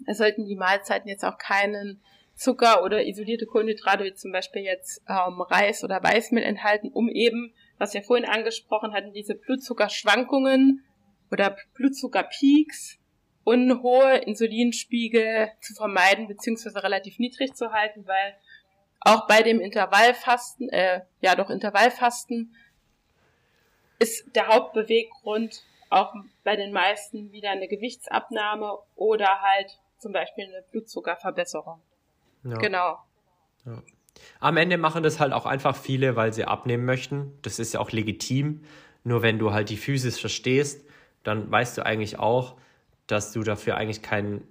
[0.07, 2.01] sollten die Mahlzeiten jetzt auch keinen
[2.35, 7.53] Zucker oder isolierte Kohlenhydrate wie zum Beispiel jetzt ähm, Reis oder Weißmehl enthalten, um eben,
[7.77, 10.83] was wir vorhin angesprochen hatten, diese Blutzuckerschwankungen
[11.31, 12.99] oder Blutzuckerpeaks
[13.45, 18.35] und hohe Insulinspiegel zu vermeiden beziehungsweise relativ niedrig zu halten, weil
[18.99, 22.55] auch bei dem Intervallfasten, äh, ja doch Intervallfasten,
[23.99, 26.13] ist der Hauptbeweggrund auch
[26.43, 31.81] bei den meisten wieder eine Gewichtsabnahme oder halt zum Beispiel eine Blutzuckerverbesserung.
[32.45, 32.57] Ja.
[32.57, 32.99] Genau.
[33.65, 33.81] Ja.
[34.39, 37.33] Am Ende machen das halt auch einfach viele, weil sie abnehmen möchten.
[37.41, 38.61] Das ist ja auch legitim.
[39.03, 40.87] Nur wenn du halt die Physis verstehst,
[41.23, 42.55] dann weißt du eigentlich auch,
[43.07, 44.43] dass du dafür eigentlich kein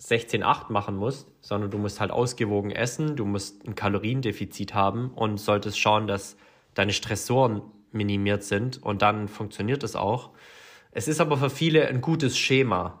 [0.00, 5.38] 16-8 machen musst, sondern du musst halt ausgewogen essen, du musst ein Kaloriendefizit haben und
[5.38, 6.36] solltest schauen, dass
[6.74, 10.30] deine Stressoren minimiert sind und dann funktioniert es auch.
[10.92, 13.00] Es ist aber für viele ein gutes Schema,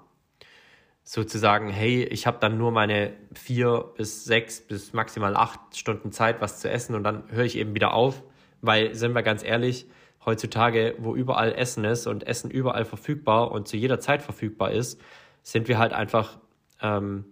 [1.08, 6.42] sozusagen, hey, ich habe dann nur meine vier bis sechs bis maximal acht Stunden Zeit,
[6.42, 8.22] was zu essen und dann höre ich eben wieder auf,
[8.60, 9.86] weil, sind wir ganz ehrlich,
[10.26, 15.00] heutzutage, wo überall Essen ist und Essen überall verfügbar und zu jeder Zeit verfügbar ist,
[15.42, 16.40] sind wir halt einfach,
[16.82, 17.24] ähm,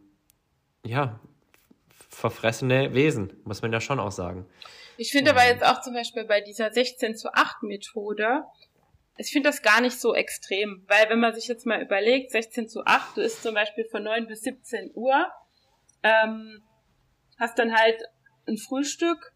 [0.82, 1.20] ja,
[2.08, 4.46] verfressene Wesen, muss man ja schon auch sagen.
[4.96, 8.42] Ich finde aber jetzt auch zum Beispiel bei dieser 16 zu 8 Methode,
[9.18, 12.68] ich finde das gar nicht so extrem, weil wenn man sich jetzt mal überlegt, 16
[12.68, 15.26] zu 8, du isst zum Beispiel von 9 bis 17 Uhr,
[16.02, 16.62] ähm,
[17.38, 18.02] hast dann halt
[18.46, 19.32] ein Frühstück,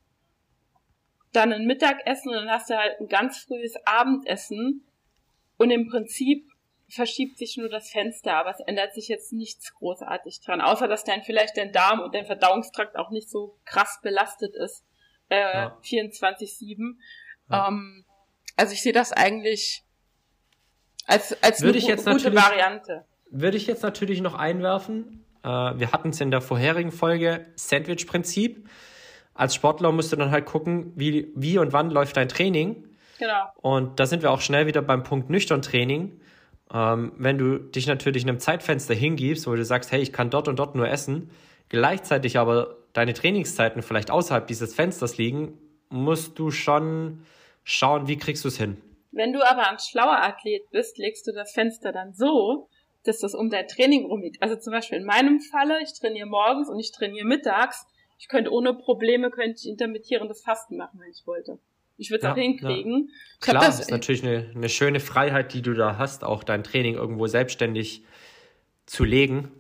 [1.33, 4.87] dann ein Mittagessen und dann hast du halt ein ganz frühes Abendessen
[5.57, 6.47] und im Prinzip
[6.89, 11.05] verschiebt sich nur das Fenster, aber es ändert sich jetzt nichts großartig dran, außer dass
[11.05, 14.85] dann vielleicht dein Darm und dein Verdauungstrakt auch nicht so krass belastet ist,
[15.29, 15.79] äh, ja.
[15.83, 16.99] 24-7.
[17.49, 17.69] Ja.
[17.69, 18.05] Ähm,
[18.61, 19.85] also ich sehe das eigentlich
[21.07, 23.05] als, als würde eine ich jetzt gute Variante.
[23.31, 25.25] Würde ich jetzt natürlich noch einwerfen.
[25.43, 28.69] Äh, wir hatten es in der vorherigen Folge, Sandwich-Prinzip.
[29.33, 32.87] Als Sportler musst du dann halt gucken, wie, wie und wann läuft dein Training.
[33.19, 33.45] Genau.
[33.57, 36.21] Und da sind wir auch schnell wieder beim Punkt nüchtern Training.
[36.73, 40.29] Ähm, wenn du dich natürlich in einem Zeitfenster hingibst, wo du sagst, hey, ich kann
[40.29, 41.31] dort und dort nur essen,
[41.71, 45.59] gleichzeitig aber deine Trainingszeiten vielleicht außerhalb dieses Fensters liegen,
[45.89, 47.23] musst du schon
[47.71, 48.81] schauen, wie kriegst du es hin.
[49.13, 52.69] Wenn du aber ein schlauer Athlet bist, legst du das Fenster dann so,
[53.05, 54.43] dass das um dein Training rumliegt.
[54.43, 57.87] Also zum Beispiel in meinem Falle, ich trainiere morgens und ich trainiere mittags.
[58.19, 61.59] Ich könnte ohne Probleme, könnte ich intermittierendes Fasten machen, wenn ich wollte.
[61.97, 63.09] Ich würde es ja, auch hinkriegen.
[63.09, 63.53] Ja.
[63.53, 66.95] Klar, das ist natürlich eine, eine schöne Freiheit, die du da hast, auch dein Training
[66.95, 68.05] irgendwo selbstständig
[68.87, 69.51] zu legen.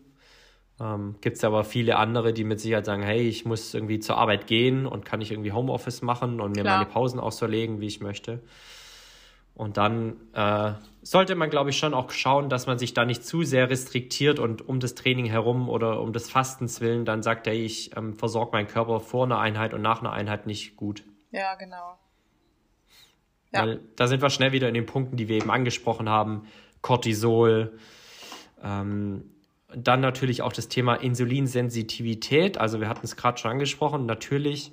[0.81, 4.17] Ähm, Gibt es aber viele andere, die mit Sicherheit sagen, hey, ich muss irgendwie zur
[4.17, 6.79] Arbeit gehen und kann ich irgendwie Homeoffice machen und mir Klar.
[6.79, 8.41] meine Pausen auch so legen, wie ich möchte.
[9.55, 10.73] Und dann äh,
[11.03, 14.39] sollte man, glaube ich, schon auch schauen, dass man sich da nicht zu sehr restriktiert
[14.39, 18.15] und um das Training herum oder um des Fastens willen dann sagt, hey, ich ähm,
[18.15, 21.05] versorge meinen Körper vor einer Einheit und nach einer Einheit nicht gut.
[21.31, 21.99] Ja, genau.
[23.53, 23.63] Ja.
[23.63, 26.47] Weil da sind wir schnell wieder in den Punkten, die wir eben angesprochen haben.
[26.81, 27.79] Cortisol,
[28.63, 29.30] ähm,
[29.77, 32.59] dann natürlich auch das Thema Insulinsensitivität.
[32.59, 34.07] Also wir hatten es gerade schon angesprochen.
[34.07, 34.73] Natürlich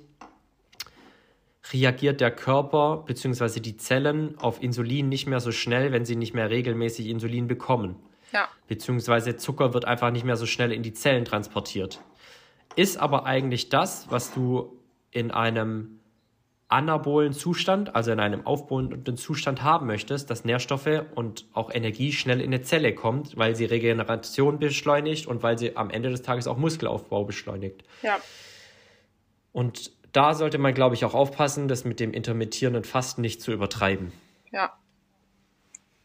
[1.72, 3.60] reagiert der Körper bzw.
[3.60, 7.96] die Zellen auf Insulin nicht mehr so schnell, wenn sie nicht mehr regelmäßig Insulin bekommen.
[8.32, 8.48] Ja.
[8.66, 12.00] Beziehungsweise Zucker wird einfach nicht mehr so schnell in die Zellen transportiert.
[12.76, 14.78] Ist aber eigentlich das, was du
[15.10, 16.00] in einem
[16.68, 22.40] anabolen Zustand, also in einem aufbauenden Zustand haben möchtest, dass Nährstoffe und auch Energie schnell
[22.40, 26.46] in eine Zelle kommt, weil sie Regeneration beschleunigt und weil sie am Ende des Tages
[26.46, 27.84] auch Muskelaufbau beschleunigt.
[28.02, 28.18] Ja.
[29.52, 33.50] Und da sollte man, glaube ich, auch aufpassen, das mit dem intermittierenden Fasten nicht zu
[33.50, 34.12] übertreiben.
[34.52, 34.72] Ja.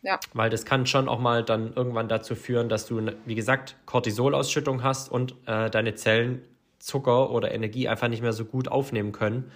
[0.01, 0.19] Ja.
[0.33, 4.83] Weil das kann schon auch mal dann irgendwann dazu führen, dass du, wie gesagt, Cortisolausschüttung
[4.83, 6.41] hast und äh, deine Zellen
[6.79, 9.51] Zucker oder Energie einfach nicht mehr so gut aufnehmen können,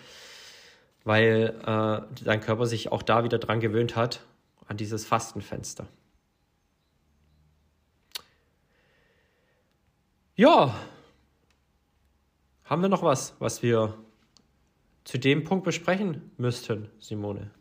[1.08, 4.20] weil äh, dein Körper sich auch da wieder dran gewöhnt hat,
[4.68, 5.88] an dieses Fastenfenster.
[10.36, 10.76] Ja,
[12.66, 13.98] haben wir noch was, was wir
[15.06, 17.52] zu dem Punkt besprechen müssten, Simone?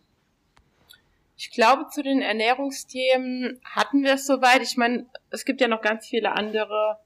[1.36, 4.62] Ich glaube, zu den Ernährungsthemen hatten wir es soweit.
[4.62, 6.98] Ich meine, es gibt ja noch ganz viele andere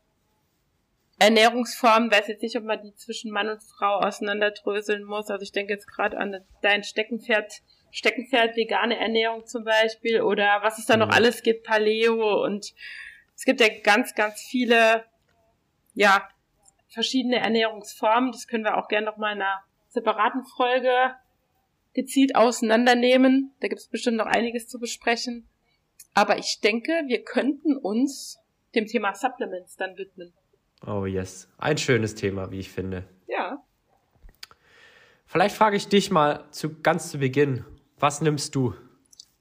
[1.21, 2.11] Ernährungsformen.
[2.11, 5.31] Weiß jetzt nicht, ob man die zwischen Mann und Frau auseinanderdröseln muss.
[5.31, 7.53] Also ich denke jetzt gerade an dein Steckenpferd,
[7.93, 11.13] Steckenpferd vegane Ernährung zum Beispiel oder was es da noch mhm.
[11.13, 12.73] alles gibt, Paleo und
[13.37, 15.05] es gibt ja ganz, ganz viele,
[15.95, 16.29] ja,
[16.89, 18.33] verschiedene Ernährungsformen.
[18.33, 21.15] Das können wir auch gerne noch mal in einer separaten Folge
[21.95, 23.55] gezielt auseinandernehmen.
[23.61, 25.49] Da gibt es bestimmt noch einiges zu besprechen.
[26.15, 28.39] Aber ich denke, wir könnten uns
[28.75, 30.33] dem Thema Supplements dann widmen.
[30.87, 33.05] Oh yes, ein schönes Thema, wie ich finde.
[33.27, 33.63] Ja.
[35.27, 37.65] Vielleicht frage ich dich mal zu ganz zu Beginn,
[37.99, 38.75] was nimmst du?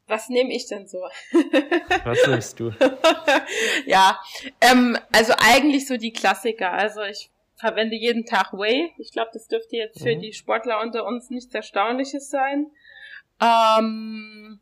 [0.07, 0.99] Was nehme ich denn so?
[2.03, 2.71] was nimmst du?
[3.85, 4.19] ja,
[4.59, 6.71] ähm, also eigentlich so die Klassiker.
[6.71, 8.91] Also ich verwende jeden Tag Whey.
[8.97, 10.21] Ich glaube, das dürfte jetzt für mhm.
[10.21, 12.67] die Sportler unter uns nichts Erstaunliches sein.
[13.39, 14.59] Ähm,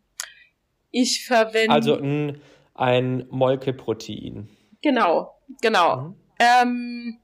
[0.92, 1.74] ich verwende.
[1.74, 2.42] Also ein,
[2.74, 4.50] ein Molkeprotein.
[4.82, 5.98] Genau, genau.
[5.98, 6.16] Mhm.
[6.40, 7.20] Ähm,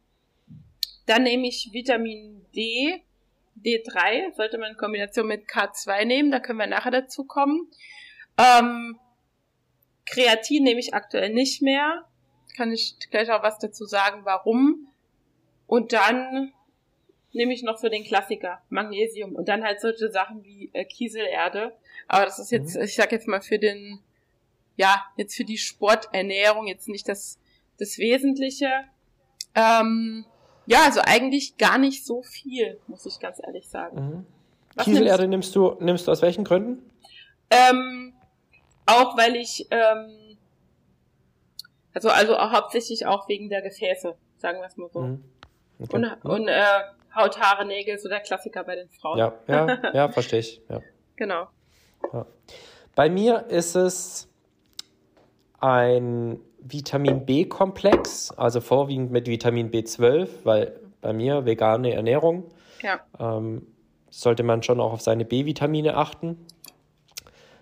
[1.05, 3.03] dann nehme ich Vitamin D,
[3.63, 7.69] D3, sollte man in Kombination mit K2 nehmen, da können wir nachher dazu kommen.
[8.37, 8.99] Ähm,
[10.05, 12.05] Kreatin nehme ich aktuell nicht mehr.
[12.55, 14.87] Kann ich gleich auch was dazu sagen, warum.
[15.67, 16.53] Und dann
[17.31, 19.35] nehme ich noch so den Klassiker, Magnesium.
[19.35, 21.75] Und dann halt solche Sachen wie äh, Kieselerde.
[22.07, 22.83] Aber das ist jetzt, mhm.
[22.83, 23.99] ich sag jetzt mal für den,
[24.75, 27.39] ja, jetzt für die Sporternährung jetzt nicht das,
[27.79, 28.69] das Wesentliche.
[29.55, 30.25] Ähm,
[30.65, 34.25] ja, also eigentlich gar nicht so viel, muss ich ganz ehrlich sagen.
[34.75, 34.83] Mhm.
[34.83, 36.89] Kieselerde nimmst du, nimmst du aus welchen Gründen?
[37.49, 38.13] Ähm,
[38.85, 40.37] auch weil ich, ähm,
[41.93, 45.01] also, also auch hauptsächlich auch wegen der Gefäße, sagen wir es mal so.
[45.01, 45.23] Mhm.
[45.79, 45.95] Okay.
[45.95, 46.63] Und, und äh,
[47.15, 49.19] Haut, Haare, Nägel, so der Klassiker bei den Frauen.
[49.19, 50.61] Ja, ja, ja, verstehe ich.
[50.69, 50.81] Ja.
[51.15, 51.47] Genau.
[52.11, 52.25] Ja.
[52.95, 54.29] Bei mir ist es
[55.59, 62.45] ein Vitamin B-Komplex, also vorwiegend mit Vitamin B12, weil bei mir vegane Ernährung.
[62.81, 63.01] Ja.
[63.19, 63.67] Ähm,
[64.09, 66.45] sollte man schon auch auf seine B-Vitamine achten.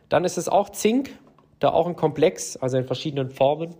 [0.09, 1.17] Dann ist es auch Zink,
[1.59, 3.75] da auch ein Komplex, also in verschiedenen Formen.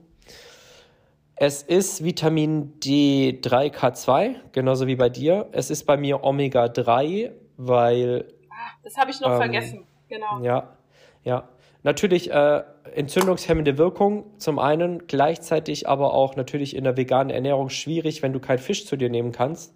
[1.36, 5.50] Es ist Vitamin D3K2, genauso wie bei dir.
[5.52, 8.26] Es ist bei mir Omega 3, weil.
[8.50, 10.40] Ah, das habe ich noch ähm, vergessen, genau.
[10.42, 10.78] Ja,
[11.24, 11.50] ja.
[11.84, 12.64] Natürlich äh,
[12.94, 18.40] entzündungshemmende Wirkung zum einen, gleichzeitig aber auch natürlich in der veganen Ernährung schwierig, wenn du
[18.40, 19.74] keinen Fisch zu dir nehmen kannst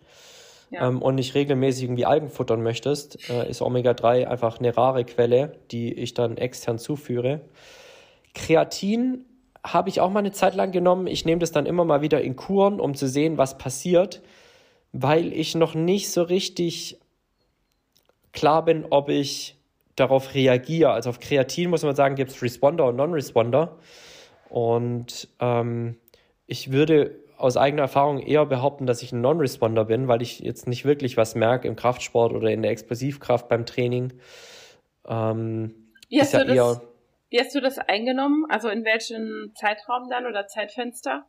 [0.69, 0.87] ja.
[0.87, 5.57] ähm, und nicht regelmäßig irgendwie Algen futtern möchtest, äh, ist Omega-3 einfach eine rare Quelle,
[5.71, 7.41] die ich dann extern zuführe.
[8.35, 9.25] Kreatin
[9.63, 11.07] habe ich auch mal eine Zeit lang genommen.
[11.07, 14.21] Ich nehme das dann immer mal wieder in Kuren, um zu sehen, was passiert,
[14.91, 16.99] weil ich noch nicht so richtig
[18.31, 19.57] klar bin, ob ich
[19.95, 20.91] darauf reagiere.
[20.91, 23.77] Also auf Kreatin muss man sagen, gibt es Responder und Non-Responder.
[24.49, 25.97] Und ähm,
[26.47, 30.67] ich würde aus eigener Erfahrung eher behaupten, dass ich ein Non-Responder bin, weil ich jetzt
[30.67, 34.13] nicht wirklich was merke im Kraftsport oder in der Explosivkraft beim Training.
[35.07, 36.81] Ähm, Wie hast, ja du das,
[37.29, 38.45] wie hast du das eingenommen?
[38.49, 41.25] Also in welchem Zeitraum dann oder Zeitfenster?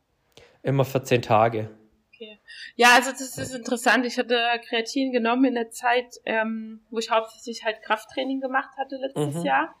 [0.63, 1.69] Immer 14 Tage.
[2.17, 2.39] Okay.
[2.75, 4.03] Ja, also das ist interessant.
[4.05, 8.95] Ich hatte Kreatin genommen in der Zeit, ähm, wo ich hauptsächlich halt Krafttraining gemacht hatte
[8.95, 9.45] letztes mhm.
[9.45, 9.75] Jahr.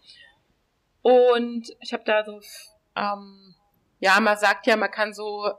[1.01, 2.39] Und ich habe da so,
[2.95, 3.55] ähm,
[3.99, 5.51] ja, man sagt ja, man kann so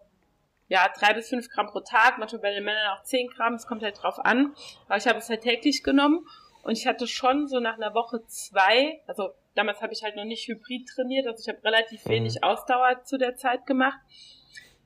[0.68, 3.66] ja, drei bis fünf Gramm pro Tag, manchmal bei den Männern auch zehn Gramm, es
[3.66, 4.55] kommt halt drauf an.
[4.87, 6.26] Aber ich habe es halt täglich genommen
[6.62, 10.24] und ich hatte schon so nach einer Woche zwei, also damals habe ich halt noch
[10.24, 12.11] nicht Hybrid trainiert, also ich habe relativ mhm.
[12.11, 13.99] wenig Ausdauer zu der Zeit gemacht.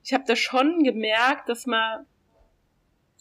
[0.03, 2.05] Ich habe da schon gemerkt, dass man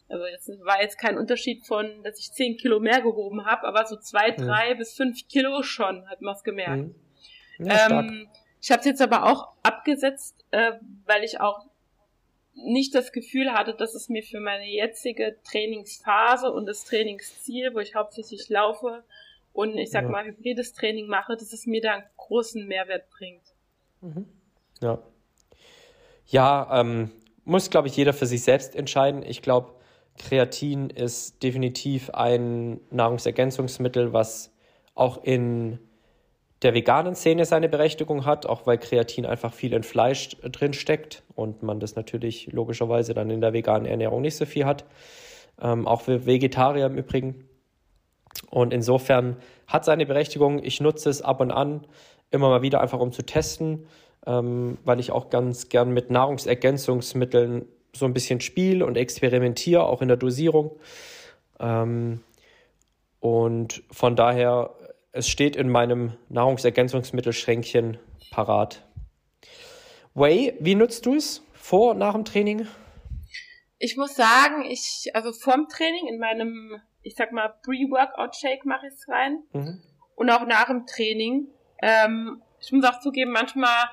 [0.08, 3.86] Also es war jetzt kein Unterschied von, dass ich zehn Kilo mehr gehoben habe, aber
[3.86, 4.78] so zwei, drei mhm.
[4.78, 6.94] bis fünf Kilo schon hat man es gemerkt.
[7.58, 7.66] Mhm.
[7.66, 8.28] Ja, ähm,
[8.60, 10.72] ich habe es jetzt aber auch abgesetzt, äh,
[11.06, 11.66] weil ich auch
[12.54, 17.78] nicht das Gefühl hatte, dass es mir für meine jetzige Trainingsphase und das Trainingsziel, wo
[17.78, 19.04] ich hauptsächlich laufe
[19.52, 20.10] und ich sag ja.
[20.10, 23.42] mal hybrides Training mache, dass es mir da einen großen Mehrwert bringt.
[24.00, 24.26] Mhm.
[24.80, 25.02] Ja.
[26.32, 27.10] Ja, ähm,
[27.44, 29.22] muss, glaube ich, jeder für sich selbst entscheiden.
[29.22, 29.74] Ich glaube,
[30.16, 34.50] Kreatin ist definitiv ein Nahrungsergänzungsmittel, was
[34.94, 35.78] auch in
[36.62, 41.22] der veganen Szene seine Berechtigung hat, auch weil Kreatin einfach viel in Fleisch drin steckt
[41.34, 44.86] und man das natürlich logischerweise dann in der veganen Ernährung nicht so viel hat.
[45.60, 47.46] Ähm, auch für Vegetarier im Übrigen.
[48.48, 50.64] Und insofern hat seine Berechtigung.
[50.64, 51.86] Ich nutze es ab und an
[52.32, 53.86] immer mal wieder einfach um zu testen,
[54.26, 60.02] ähm, weil ich auch ganz gern mit Nahrungsergänzungsmitteln so ein bisschen spiele und experimentiere, auch
[60.02, 60.78] in der Dosierung.
[61.60, 62.20] Ähm,
[63.20, 64.74] und von daher
[65.12, 67.98] es steht in meinem Nahrungsergänzungsmittelschränkchen
[68.30, 68.82] parat.
[70.14, 72.66] Whey, wie nutzt du es vor, nach dem Training?
[73.78, 78.94] Ich muss sagen, ich, also vorm Training in meinem, ich sag mal, Pre-Workout-Shake mache ich
[78.94, 79.42] es rein.
[79.52, 79.82] Mhm.
[80.14, 81.48] Und auch nach dem Training.
[81.82, 83.90] Ähm, ich muss auch zugeben, manchmal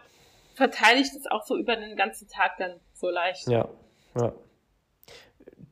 [0.59, 3.47] verteile ich das auch so über den ganzen Tag dann so leicht.
[3.47, 3.69] Ja,
[4.15, 4.33] ja.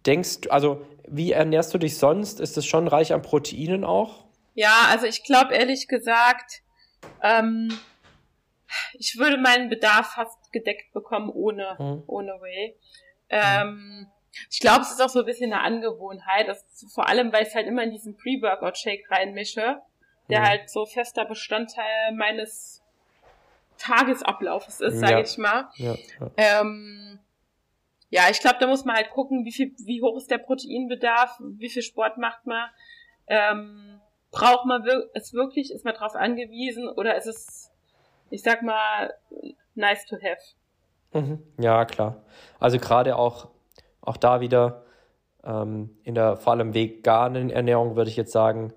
[0.05, 2.39] Denkst du, also wie ernährst du dich sonst?
[2.39, 4.25] Ist es schon reich an Proteinen auch?
[4.53, 6.63] Ja, also ich glaube ehrlich gesagt,
[7.21, 7.77] ähm,
[8.93, 12.03] ich würde meinen Bedarf fast gedeckt bekommen ohne, mhm.
[12.07, 12.79] ohne Whey.
[13.29, 14.07] Ähm,
[14.49, 17.53] ich glaube, es ist auch so ein bisschen eine Angewohnheit, das, vor allem, weil ich
[17.53, 19.81] halt immer in diesen Pre-Workout-Shake reinmische,
[20.29, 20.45] der mhm.
[20.45, 22.83] halt so fester Bestandteil meines
[23.77, 25.19] Tagesablaufes ist, sage ja.
[25.19, 25.69] ich mal.
[25.75, 26.31] Ja, ja.
[26.37, 27.19] Ähm,
[28.09, 31.39] ja ich glaube, da muss man halt gucken, wie viel, wie hoch ist der Proteinbedarf,
[31.39, 32.69] wie viel Sport macht man.
[33.27, 34.01] Ähm,
[34.31, 37.71] braucht man es wirklich, ist man darauf angewiesen oder ist es,
[38.29, 39.13] ich sag mal,
[39.75, 40.41] nice to have?
[41.13, 41.43] Mhm.
[41.59, 42.23] Ja, klar.
[42.59, 43.49] Also gerade auch,
[44.01, 44.83] auch da wieder
[45.43, 48.73] ähm, in der vor allem veganen Ernährung würde ich jetzt sagen,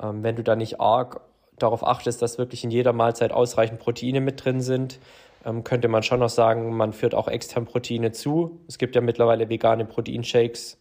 [0.00, 1.20] ähm, wenn du da nicht arg
[1.62, 4.98] darauf achtest, dass wirklich in jeder Mahlzeit ausreichend Proteine mit drin sind,
[5.44, 8.60] ähm, könnte man schon noch sagen, man führt auch extern Proteine zu.
[8.68, 10.78] Es gibt ja mittlerweile vegane Proteinshakes,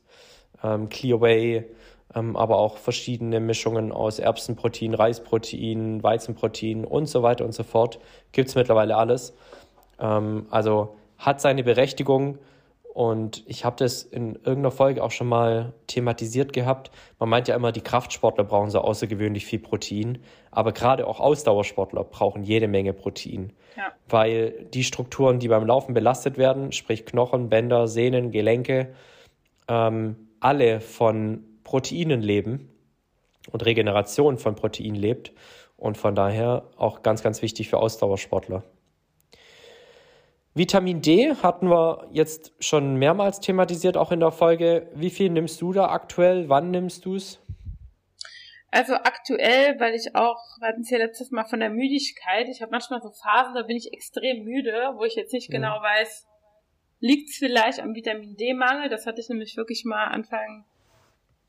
[0.63, 1.65] ähm, Clearway,
[2.15, 7.99] ähm, aber auch verschiedene Mischungen aus Erbsenprotein, Reisprotein, Weizenprotein und so weiter und so fort.
[8.31, 9.33] Gibt es mittlerweile alles.
[9.99, 12.39] Ähm, also hat seine Berechtigung
[12.99, 16.91] und ich habe das in irgendeiner Folge auch schon mal thematisiert gehabt.
[17.17, 20.17] Man meint ja immer, die Kraftsportler brauchen so außergewöhnlich viel Protein,
[20.51, 23.93] aber gerade auch Ausdauersportler brauchen jede Menge Protein, ja.
[24.09, 28.93] weil die Strukturen, die beim Laufen belastet werden, sprich Knochen, Bänder, Sehnen, Gelenke,
[29.69, 32.67] ähm, alle von Proteinen leben
[33.49, 35.31] und Regeneration von Protein lebt
[35.77, 38.65] und von daher auch ganz, ganz wichtig für Ausdauersportler.
[40.53, 44.89] Vitamin D hatten wir jetzt schon mehrmals thematisiert, auch in der Folge.
[44.93, 46.49] Wie viel nimmst du da aktuell?
[46.49, 47.39] Wann nimmst du es?
[48.71, 52.61] Also aktuell, weil ich auch, wir hatten es ja letztes Mal von der Müdigkeit, ich
[52.61, 55.81] habe manchmal so Phasen, da bin ich extrem müde, wo ich jetzt nicht genau ja.
[55.81, 56.27] weiß,
[56.99, 58.89] liegt es vielleicht am Vitamin D-Mangel.
[58.89, 60.65] Das hatte ich nämlich wirklich mal Anfang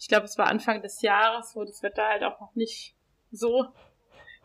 [0.01, 2.95] ich glaube, es war Anfang des Jahres, wo das Wetter halt auch noch nicht
[3.31, 3.67] so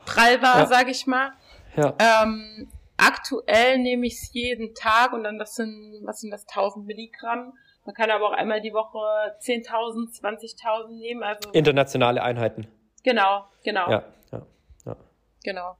[0.05, 0.65] prall war, ja.
[0.65, 1.31] sage ich mal.
[1.77, 1.95] Ja.
[1.97, 6.85] Ähm, aktuell nehme ich es jeden Tag und dann das sind, was sind das, 1000
[6.85, 7.53] Milligramm.
[7.85, 8.97] Man kann aber auch einmal die Woche
[9.41, 11.23] 10.000, 20.000 nehmen.
[11.23, 12.67] Also Internationale Einheiten.
[13.03, 13.89] Genau, genau.
[13.89, 14.41] Ja, ja,
[14.85, 14.95] ja.
[15.43, 15.77] Genau.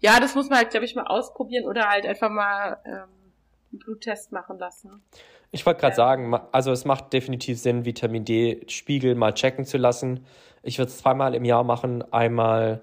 [0.00, 3.08] Ja, das muss man halt, glaube ich, mal ausprobieren oder halt einfach mal ähm,
[3.70, 5.02] einen Bluttest machen lassen.
[5.52, 10.26] Ich wollte gerade sagen, also es macht definitiv Sinn, Vitamin D-Spiegel mal checken zu lassen.
[10.64, 12.82] Ich würde es zweimal im Jahr machen, einmal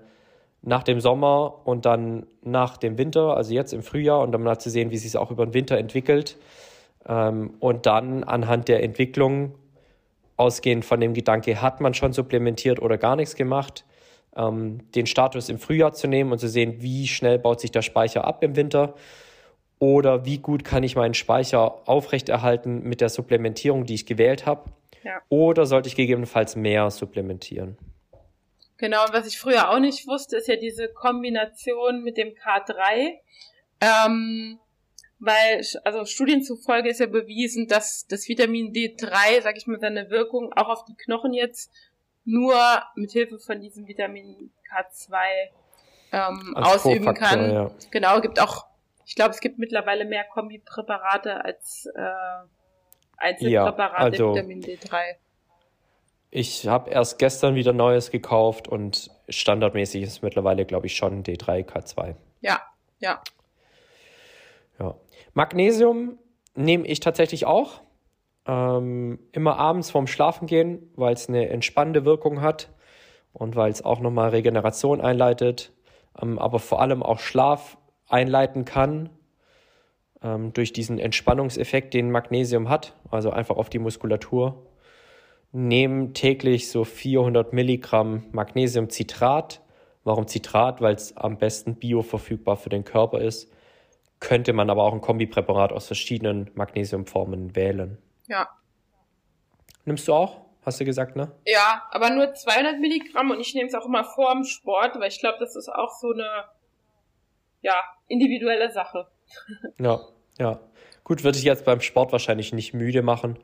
[0.61, 4.59] nach dem Sommer und dann nach dem Winter, also jetzt im Frühjahr, und dann mal
[4.59, 6.37] zu sehen, wie sich es auch über den Winter entwickelt.
[7.07, 9.55] Ähm, und dann anhand der Entwicklung,
[10.37, 13.85] ausgehend von dem Gedanke, hat man schon supplementiert oder gar nichts gemacht,
[14.35, 17.81] ähm, den Status im Frühjahr zu nehmen und zu sehen, wie schnell baut sich der
[17.81, 18.93] Speicher ab im Winter
[19.79, 24.69] oder wie gut kann ich meinen Speicher aufrechterhalten mit der Supplementierung, die ich gewählt habe.
[25.03, 25.19] Ja.
[25.29, 27.77] Oder sollte ich gegebenenfalls mehr supplementieren?
[28.81, 33.19] Genau, und was ich früher auch nicht wusste, ist ja diese Kombination mit dem K3.
[33.79, 34.59] Ähm,
[35.19, 40.09] weil, also Studien zufolge ist ja bewiesen, dass das Vitamin D3, sag ich mal, seine
[40.09, 41.71] Wirkung auch auf die Knochen jetzt
[42.25, 42.57] nur
[42.95, 45.15] mit Hilfe von diesem Vitamin K2
[46.11, 47.51] ähm, ausüben kann.
[47.51, 47.71] Ja.
[47.91, 48.65] Genau, gibt auch
[49.05, 52.01] ich glaube, es gibt mittlerweile mehr Kombipräparate als, äh,
[53.17, 55.17] Einzelpräparat ja, also, Vitamin D3?
[56.33, 61.65] Ich habe erst gestern wieder Neues gekauft und standardmäßig ist mittlerweile, glaube ich, schon D3,
[61.65, 62.15] K2.
[62.39, 62.61] Ja,
[62.99, 63.21] ja.
[64.79, 64.95] Ja.
[65.33, 66.17] Magnesium
[66.55, 67.81] nehme ich tatsächlich auch.
[68.47, 72.69] Ähm, immer abends vorm Schlafengehen, weil es eine entspannende Wirkung hat
[73.33, 75.73] und weil es auch nochmal Regeneration einleitet,
[76.19, 77.77] ähm, aber vor allem auch Schlaf
[78.07, 79.09] einleiten kann
[80.23, 84.65] ähm, durch diesen Entspannungseffekt, den Magnesium hat, also einfach auf die Muskulatur
[85.51, 89.61] nehmen täglich so 400 Milligramm Magnesiumcitrat.
[90.03, 90.81] Warum Citrat?
[90.81, 93.51] Weil es am besten bioverfügbar für den Körper ist.
[94.19, 97.97] Könnte man aber auch ein Kombipräparat aus verschiedenen Magnesiumformen wählen.
[98.27, 98.47] Ja.
[99.85, 100.41] Nimmst du auch?
[100.63, 101.31] Hast du gesagt, ne?
[101.45, 105.09] Ja, aber nur 200 Milligramm und ich nehme es auch immer vor dem Sport, weil
[105.09, 106.45] ich glaube, das ist auch so eine,
[107.61, 107.73] ja,
[108.07, 109.07] individuelle Sache.
[109.79, 109.99] ja,
[110.37, 110.59] ja.
[111.03, 113.39] Gut, würde ich jetzt beim Sport wahrscheinlich nicht müde machen.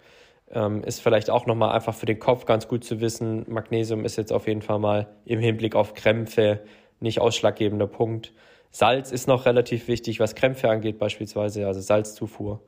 [0.49, 3.45] Ähm, ist vielleicht auch nochmal einfach für den Kopf ganz gut zu wissen.
[3.49, 6.61] Magnesium ist jetzt auf jeden Fall mal im Hinblick auf Krämpfe
[6.99, 8.33] nicht ausschlaggebender Punkt.
[8.71, 12.61] Salz ist noch relativ wichtig, was Krämpfe angeht, beispielsweise, also Salzzufuhr.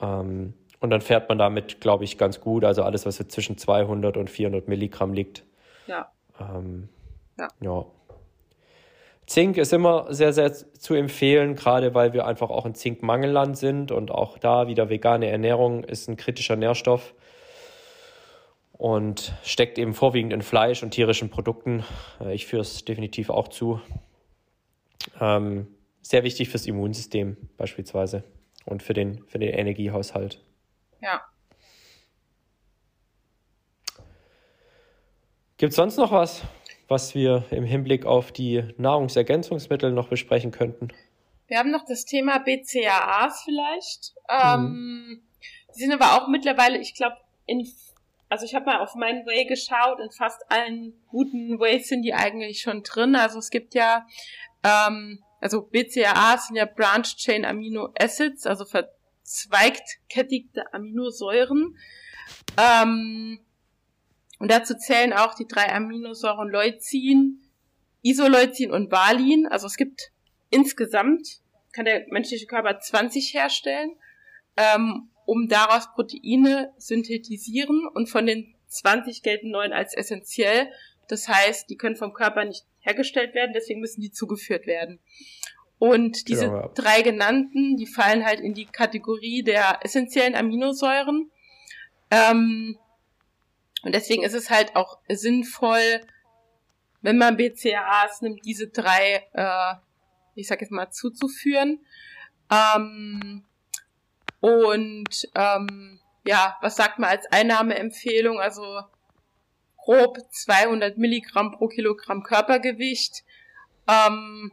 [0.00, 2.64] Ähm, und dann fährt man damit, glaube ich, ganz gut.
[2.64, 5.44] Also alles, was jetzt zwischen 200 und 400 Milligramm liegt.
[5.86, 6.10] Ja.
[6.40, 6.88] Ähm,
[7.38, 7.48] ja.
[7.60, 7.84] ja.
[9.30, 13.92] Zink ist immer sehr, sehr zu empfehlen, gerade weil wir einfach auch ein Zinkmangelland sind
[13.92, 17.14] und auch da wieder vegane Ernährung ist ein kritischer Nährstoff
[18.72, 21.84] und steckt eben vorwiegend in Fleisch und tierischen Produkten.
[22.20, 23.80] Äh, ich führe es definitiv auch zu.
[25.20, 25.68] Ähm,
[26.02, 28.24] sehr wichtig fürs Immunsystem beispielsweise
[28.64, 30.42] und für den, für den Energiehaushalt.
[31.00, 31.20] Ja.
[35.56, 36.42] Gibt es sonst noch was?
[36.90, 40.88] Was wir im Hinblick auf die Nahrungsergänzungsmittel noch besprechen könnten?
[41.46, 44.14] Wir haben noch das Thema BCAAs vielleicht.
[44.28, 45.22] Ähm, mhm.
[45.74, 47.16] Die sind aber auch mittlerweile, ich glaube,
[47.46, 47.66] in
[48.30, 52.14] also ich habe mal auf meinen Way geschaut, in fast allen guten Ways sind die
[52.14, 53.16] eigentlich schon drin.
[53.16, 54.06] Also es gibt ja,
[54.62, 61.76] ähm, also BCAAs sind ja Branch Chain Amino Acids, also verzweigtkettigte Aminosäuren.
[62.56, 63.40] Ähm,
[64.40, 67.42] und dazu zählen auch die drei Aminosäuren Leucin,
[68.02, 69.46] Isoleucin und Valin.
[69.46, 70.12] Also es gibt
[70.48, 73.92] insgesamt, kann der menschliche Körper 20 herstellen,
[74.56, 80.72] ähm, um daraus Proteine synthetisieren und von den 20 gelten neun als essentiell.
[81.06, 85.00] Das heißt, die können vom Körper nicht hergestellt werden, deswegen müssen die zugeführt werden.
[85.78, 86.68] Und diese ja.
[86.74, 91.30] drei genannten, die fallen halt in die Kategorie der essentiellen Aminosäuren.
[92.10, 92.78] Ähm,
[93.82, 96.00] und deswegen ist es halt auch sinnvoll,
[97.02, 99.74] wenn man BCAAs nimmt, diese drei, äh,
[100.34, 101.84] ich sag jetzt mal, zuzuführen.
[102.50, 103.44] Ähm,
[104.40, 108.38] und ähm, ja, was sagt man als Einnahmeempfehlung?
[108.38, 108.82] Also
[109.78, 113.24] grob 200 Milligramm pro Kilogramm Körpergewicht.
[113.88, 114.52] Ähm,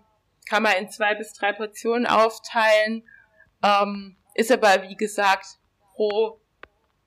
[0.49, 3.03] kann man in zwei bis drei Portionen aufteilen.
[3.61, 5.59] Ähm, ist aber, wie gesagt,
[5.95, 6.39] pro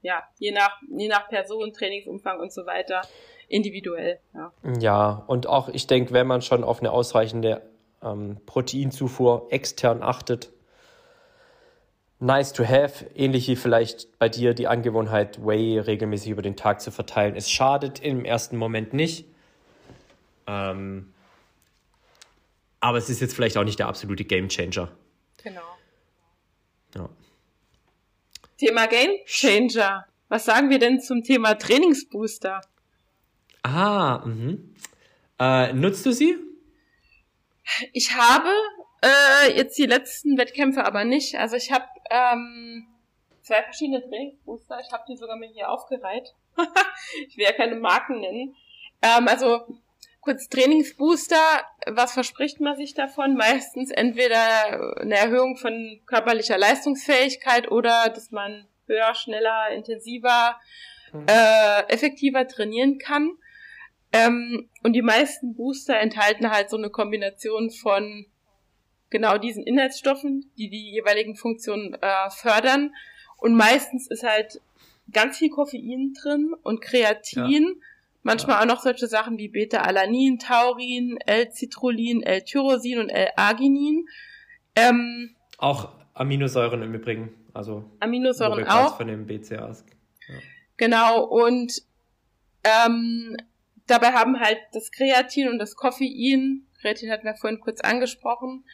[0.03, 3.03] ja, je nach, je nach Person, Trainingsumfang und so weiter,
[3.48, 4.18] individuell.
[4.34, 7.62] Ja, ja und auch ich denke, wenn man schon auf eine ausreichende
[8.03, 10.51] ähm, Proteinzufuhr extern achtet,
[12.20, 16.80] nice to have, ähnlich wie vielleicht bei dir die Angewohnheit, Whey regelmäßig über den Tag
[16.80, 17.34] zu verteilen.
[17.34, 19.26] Es schadet im ersten Moment nicht.
[20.46, 21.12] Ähm,
[22.80, 24.90] aber es ist jetzt vielleicht auch nicht der absolute Gamechanger.
[25.42, 25.61] Genau.
[26.94, 27.09] Ja.
[28.61, 30.07] Thema Game Changer.
[30.29, 32.61] Was sagen wir denn zum Thema Trainingsbooster?
[33.63, 34.75] Ah, mhm.
[35.39, 36.37] Äh, nutzt du sie?
[37.95, 38.51] Ich habe
[39.03, 41.37] äh, jetzt die letzten Wettkämpfe aber nicht.
[41.37, 42.87] Also ich habe ähm,
[43.41, 44.79] zwei verschiedene Trainingsbooster.
[44.81, 46.35] Ich habe die sogar mir hier aufgereiht.
[47.29, 48.55] ich will ja keine Marken nennen.
[49.01, 49.67] Ähm, also
[50.21, 53.37] kurz Trainingsbooster, was verspricht man sich davon?
[53.37, 60.59] Meistens entweder eine Erhöhung von körperlicher Leistungsfähigkeit oder dass man höher, schneller, intensiver,
[61.12, 61.27] mhm.
[61.27, 63.31] äh, effektiver trainieren kann.
[64.12, 68.27] Ähm, und die meisten Booster enthalten halt so eine Kombination von
[69.09, 72.95] genau diesen Inhaltsstoffen, die die jeweiligen Funktionen äh, fördern.
[73.39, 74.61] Und meistens ist halt
[75.12, 77.64] ganz viel Koffein drin und Kreatin.
[77.64, 77.87] Ja
[78.23, 84.07] Manchmal auch noch solche Sachen wie Beta-Alanin, Taurin, L-Citrullin, L-Tyrosin und L-Arginin.
[84.77, 88.99] Ähm, auch Aminosäuren im Übrigen, also Aminosäuren auch.
[88.99, 89.87] von den BCAAs.
[90.29, 90.35] Ja.
[90.77, 91.83] Genau, und
[92.62, 93.37] ähm,
[93.87, 98.64] dabei haben halt das Kreatin und das Koffein, Kreatin hatten wir vorhin kurz angesprochen,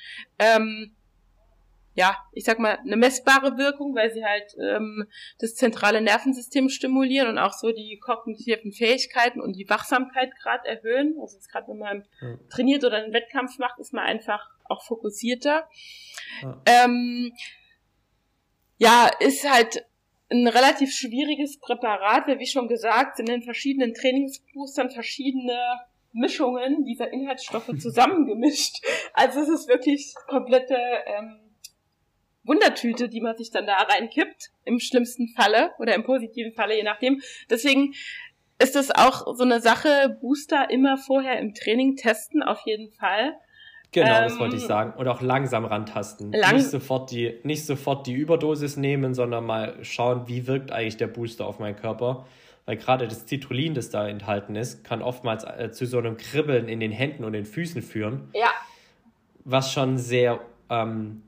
[0.40, 0.95] ähm,
[1.96, 5.06] ja, ich sag mal, eine messbare Wirkung, weil sie halt ähm,
[5.38, 11.16] das zentrale Nervensystem stimulieren und auch so die kognitiven Fähigkeiten und die Wachsamkeit gerade erhöhen.
[11.18, 12.36] Also gerade wenn man ja.
[12.50, 15.66] trainiert oder einen Wettkampf macht, ist man einfach auch fokussierter.
[16.42, 16.62] Ja.
[16.66, 17.32] Ähm,
[18.76, 19.86] ja, ist halt
[20.30, 25.58] ein relativ schwieriges Präparat, weil wie schon gesagt, sind in verschiedenen Trainingsboostern verschiedene
[26.12, 28.84] Mischungen dieser Inhaltsstoffe zusammengemischt.
[29.14, 30.76] Also es ist wirklich komplette
[31.06, 31.45] ähm,
[32.46, 36.82] Wundertüte, die man sich dann da reinkippt, im schlimmsten Falle oder im positiven Falle, je
[36.82, 37.20] nachdem.
[37.50, 37.94] Deswegen
[38.58, 43.34] ist es auch so eine Sache, Booster immer vorher im Training testen, auf jeden Fall.
[43.92, 44.92] Genau, ähm, das wollte ich ähm, sagen.
[44.98, 46.32] Und auch langsam rantasten.
[46.32, 50.96] Lang nicht, sofort die, nicht sofort die Überdosis nehmen, sondern mal schauen, wie wirkt eigentlich
[50.96, 52.26] der Booster auf meinen Körper.
[52.64, 56.68] Weil gerade das Citrullin, das da enthalten ist, kann oftmals äh, zu so einem Kribbeln
[56.68, 58.28] in den Händen und den Füßen führen.
[58.34, 58.50] Ja.
[59.44, 61.22] Was schon sehr ähm,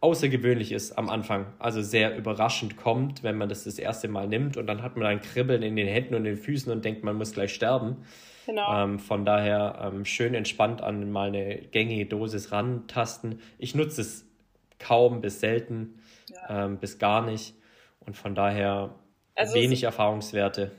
[0.00, 1.52] außergewöhnlich ist am Anfang.
[1.58, 5.06] Also sehr überraschend kommt, wenn man das das erste Mal nimmt und dann hat man
[5.06, 8.04] ein Kribbeln in den Händen und den Füßen und denkt, man muss gleich sterben.
[8.46, 8.84] Genau.
[8.84, 13.40] Ähm, von daher ähm, schön entspannt an mal eine gängige Dosis rantasten.
[13.58, 14.26] Ich nutze es
[14.78, 16.64] kaum bis selten, ja.
[16.64, 17.54] ähm, bis gar nicht.
[18.00, 18.94] Und von daher
[19.34, 20.72] also wenig es, Erfahrungswerte.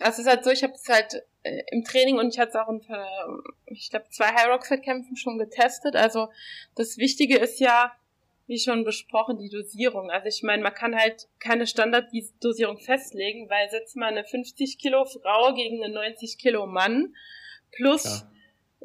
[0.00, 2.50] Also es ist halt so, ich habe es halt äh, im Training und ich hatte
[2.50, 3.06] es auch unter,
[3.66, 5.94] ich glaube, zwei High Rock Wettkämpfen schon getestet.
[5.94, 6.28] Also
[6.74, 7.92] das Wichtige ist ja,
[8.46, 10.10] wie schon besprochen, die Dosierung.
[10.10, 15.04] Also ich meine, man kann halt keine Standarddosierung festlegen, weil setzt man eine 50 Kilo
[15.04, 17.14] Frau gegen einen 90 Kilo Mann.
[17.72, 18.30] Plus, ja.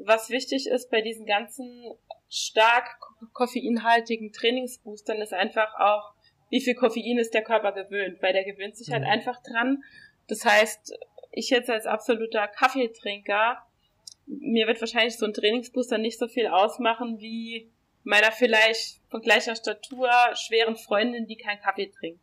[0.06, 1.94] was wichtig ist bei diesen ganzen
[2.30, 2.88] stark
[3.34, 6.14] koffeinhaltigen Trainingsboostern, ist einfach auch,
[6.50, 9.08] wie viel Koffein ist der Körper gewöhnt, weil der gewöhnt sich halt mhm.
[9.08, 9.84] halt einfach dran.
[10.28, 10.98] Das heißt,
[11.32, 13.58] ich jetzt als absoluter Kaffeetrinker,
[14.26, 17.72] mir wird wahrscheinlich so ein Trainingsbooster nicht so viel ausmachen wie
[18.10, 22.20] meiner vielleicht von gleicher Statur schweren Freundin, die keinen Kaffee trinkt.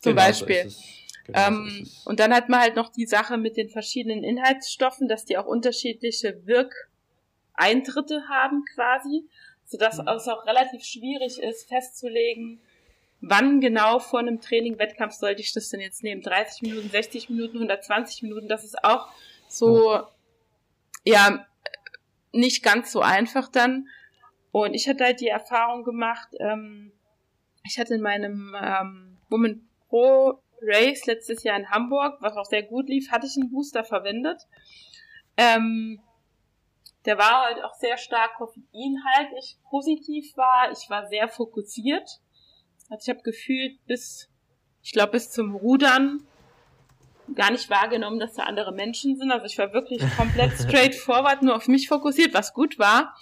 [0.00, 0.68] Zum genau Beispiel.
[0.68, 0.82] So
[1.26, 5.08] genau ähm, so und dann hat man halt noch die Sache mit den verschiedenen Inhaltsstoffen,
[5.08, 9.24] dass die auch unterschiedliche Wirkeintritte haben quasi,
[9.64, 10.08] sodass mhm.
[10.08, 12.60] es auch relativ schwierig ist festzulegen,
[13.22, 16.20] wann genau vor einem Training, Wettkampf sollte ich das denn jetzt nehmen?
[16.20, 19.08] 30 Minuten, 60 Minuten, 120 Minuten, das ist auch
[19.48, 20.02] so, mhm.
[21.04, 21.46] ja,
[22.32, 23.88] nicht ganz so einfach dann.
[24.52, 26.92] Und ich hatte halt die Erfahrung gemacht, ähm,
[27.64, 32.62] ich hatte in meinem ähm, Woman Pro Race letztes Jahr in Hamburg, was auch sehr
[32.62, 34.42] gut lief, hatte ich einen Booster verwendet.
[35.36, 36.00] Ähm,
[37.06, 40.70] der war halt auch sehr stark koffeinhaltig positiv war.
[40.72, 42.20] Ich war sehr fokussiert.
[42.90, 44.28] Also ich habe gefühlt bis,
[44.82, 46.26] ich glaube bis zum Rudern
[47.34, 49.30] gar nicht wahrgenommen, dass da andere Menschen sind.
[49.30, 53.14] Also ich war wirklich komplett straightforward, nur auf mich fokussiert, was gut war.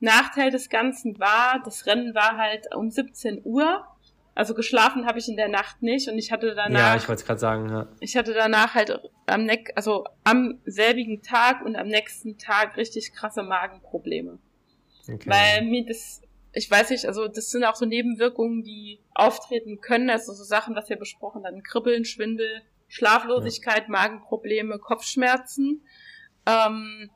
[0.00, 3.86] Nachteil des Ganzen war, das Rennen war halt um 17 Uhr.
[4.34, 6.78] Also geschlafen habe ich in der Nacht nicht und ich hatte danach.
[6.78, 7.68] Ja, ich wollte es gerade sagen.
[7.68, 7.88] Ja.
[8.00, 13.12] Ich hatte danach halt am Neck, also am selbigen Tag und am nächsten Tag richtig
[13.12, 14.38] krasse Magenprobleme.
[15.12, 15.28] Okay.
[15.28, 16.22] Weil mir das,
[16.52, 20.74] ich weiß nicht, also das sind auch so Nebenwirkungen, die auftreten können, also so Sachen,
[20.74, 23.88] was wir besprochen haben, Kribbeln, Schwindel, Schlaflosigkeit, ja.
[23.88, 25.84] Magenprobleme, Kopfschmerzen.
[26.46, 27.10] Ähm,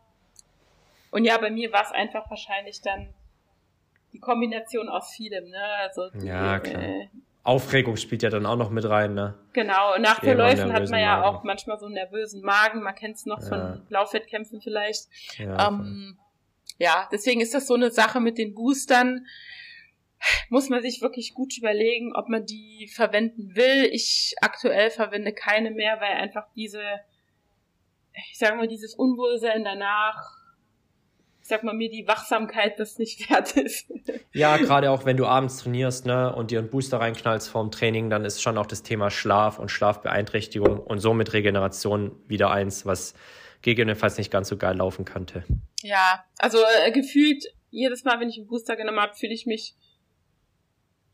[1.14, 3.14] und ja, bei mir war es einfach wahrscheinlich dann
[4.12, 5.64] die Kombination aus vielem, ne?
[5.82, 6.82] Also die, ja, klar.
[6.82, 7.08] Äh,
[7.44, 9.38] Aufregung spielt ja dann auch noch mit rein, ne?
[9.52, 11.24] Genau, nach Verläufen hat man ja Magen.
[11.24, 13.46] auch manchmal so einen nervösen Magen, man kennt es noch ja.
[13.46, 15.06] von Laufwettkämpfen vielleicht.
[15.38, 16.18] Ja, ähm,
[16.78, 19.24] ja, deswegen ist das so eine Sache mit den Boostern.
[20.48, 23.88] Muss man sich wirklich gut überlegen, ob man die verwenden will.
[23.92, 26.82] Ich aktuell verwende keine mehr, weil einfach diese,
[28.32, 30.43] ich sage mal, dieses Unwohlsein danach
[31.44, 33.92] ich sag mal, mir die Wachsamkeit das nicht wert ist.
[34.32, 38.08] Ja, gerade auch wenn du abends trainierst, ne, und dir einen Booster reinknallst vorm Training,
[38.08, 43.12] dann ist schon auch das Thema Schlaf und Schlafbeeinträchtigung und somit Regeneration wieder eins, was
[43.60, 45.44] gegebenenfalls nicht ganz so geil laufen könnte.
[45.82, 49.74] Ja, also äh, gefühlt jedes Mal, wenn ich einen Booster genommen habe, fühle ich mich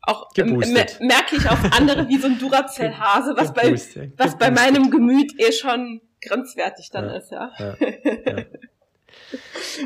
[0.03, 3.73] auch merke ich auf andere wie so ein Duracell-Hase, was bei
[4.17, 7.51] was bei meinem Gemüt eh schon grenzwertig dann ja, ist, ja.
[7.59, 7.75] ja,
[8.25, 8.45] ja.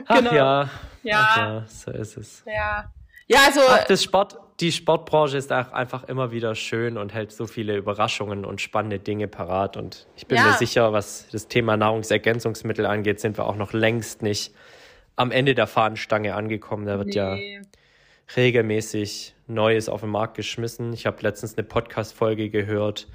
[0.08, 0.34] Ach genau.
[0.34, 0.70] ja.
[1.04, 1.20] Ja.
[1.22, 2.44] Ach ja, so ist es.
[2.46, 2.92] Ja.
[3.28, 3.62] Ja, also.
[3.68, 7.76] Ach, das Sport, die Sportbranche ist auch einfach immer wieder schön und hält so viele
[7.76, 9.78] Überraschungen und spannende Dinge parat.
[9.78, 10.46] Und ich bin ja.
[10.46, 14.54] mir sicher, was das Thema Nahrungsergänzungsmittel angeht, sind wir auch noch längst nicht
[15.16, 16.86] am Ende der Fahnenstange angekommen.
[16.86, 17.56] Da wird nee.
[17.56, 17.62] ja
[18.36, 20.94] regelmäßig Neues auf den Markt geschmissen.
[20.94, 23.08] Ich habe letztens eine Podcast-Folge gehört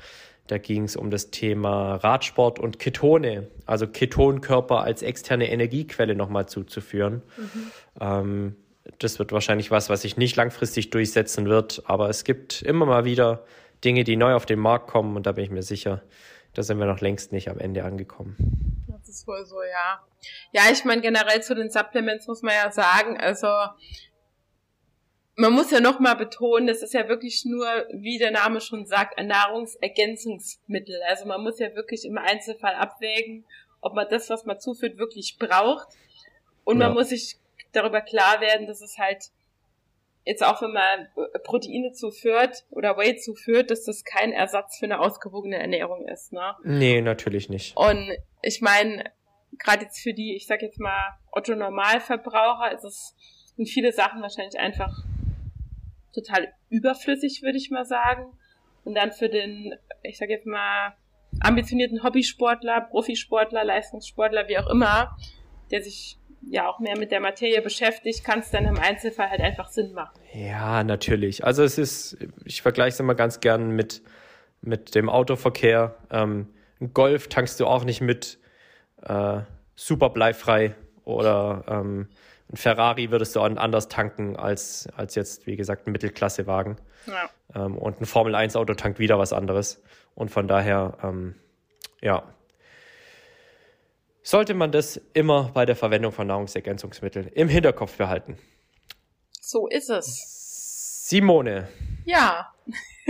[0.50, 6.46] da ging es um das Thema Radsport und Ketone, also Ketonkörper als externe Energiequelle nochmal
[6.46, 7.22] zuzuführen.
[7.36, 7.70] Mhm.
[8.00, 8.56] Ähm,
[8.98, 11.82] das wird wahrscheinlich was, was sich nicht langfristig durchsetzen wird.
[11.86, 13.44] Aber es gibt immer mal wieder
[13.84, 16.02] Dinge, die neu auf den Markt kommen und da bin ich mir sicher,
[16.54, 18.36] da sind wir noch längst nicht am Ende angekommen.
[18.88, 20.00] Das ist wohl so, ja.
[20.50, 23.46] Ja, ich meine, generell zu den Supplements muss man ja sagen, also
[25.40, 29.18] man muss ja nochmal betonen, das ist ja wirklich nur, wie der Name schon sagt,
[29.18, 31.00] ein Nahrungsergänzungsmittel.
[31.08, 33.46] Also man muss ja wirklich im Einzelfall abwägen,
[33.80, 35.88] ob man das, was man zuführt, wirklich braucht.
[36.64, 36.86] Und ja.
[36.86, 37.36] man muss sich
[37.72, 39.30] darüber klar werden, dass es halt
[40.26, 41.08] jetzt auch wenn man
[41.42, 46.34] Proteine zuführt oder Whey zuführt, dass das kein Ersatz für eine ausgewogene Ernährung ist.
[46.34, 46.54] Ne?
[46.64, 47.74] Nee, natürlich nicht.
[47.78, 48.12] Und
[48.42, 49.04] ich meine,
[49.58, 53.14] gerade jetzt für die, ich sag jetzt mal, Otto-Normalverbraucher ist es
[53.56, 55.04] sind viele Sachen wahrscheinlich einfach
[56.12, 58.26] total überflüssig, würde ich mal sagen.
[58.84, 60.94] Und dann für den, ich sag jetzt mal,
[61.40, 65.16] ambitionierten Hobbysportler, Profisportler, Leistungssportler, wie auch immer,
[65.70, 69.40] der sich ja auch mehr mit der Materie beschäftigt, kann es dann im Einzelfall halt
[69.40, 70.18] einfach Sinn machen.
[70.32, 71.44] Ja, natürlich.
[71.44, 74.02] Also es ist, ich vergleiche es immer ganz gern mit,
[74.62, 75.96] mit dem Autoverkehr.
[76.10, 76.48] Ähm,
[76.94, 78.38] Golf tankst du auch nicht mit
[79.02, 79.40] äh,
[79.74, 82.08] super bleifrei oder ähm,
[82.52, 86.76] ein Ferrari würdest du anders tanken als, als jetzt, wie gesagt, ein Mittelklassewagen.
[87.06, 87.30] Ja.
[87.54, 89.82] Ähm, und ein Formel-1-Auto tankt wieder was anderes.
[90.14, 91.36] Und von daher, ähm,
[92.00, 92.24] ja,
[94.22, 98.36] sollte man das immer bei der Verwendung von Nahrungsergänzungsmitteln im Hinterkopf behalten.
[99.40, 101.08] So ist es.
[101.08, 101.68] Simone.
[102.04, 102.52] Ja.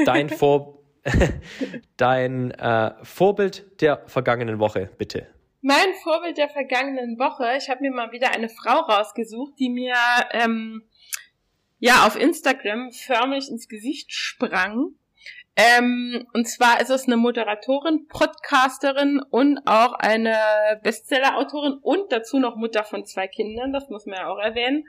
[0.05, 0.79] Dein, Vor
[1.97, 5.27] dein äh, Vorbild der vergangenen Woche, bitte.
[5.63, 9.95] Mein Vorbild der vergangenen Woche, ich habe mir mal wieder eine Frau rausgesucht, die mir
[10.33, 10.83] ähm,
[11.79, 14.95] ja auf Instagram förmlich ins Gesicht sprang.
[15.57, 20.35] Ähm, und zwar ist es eine Moderatorin, Podcasterin und auch eine
[20.83, 24.87] Bestseller-Autorin und dazu noch Mutter von zwei Kindern, das muss man ja auch erwähnen.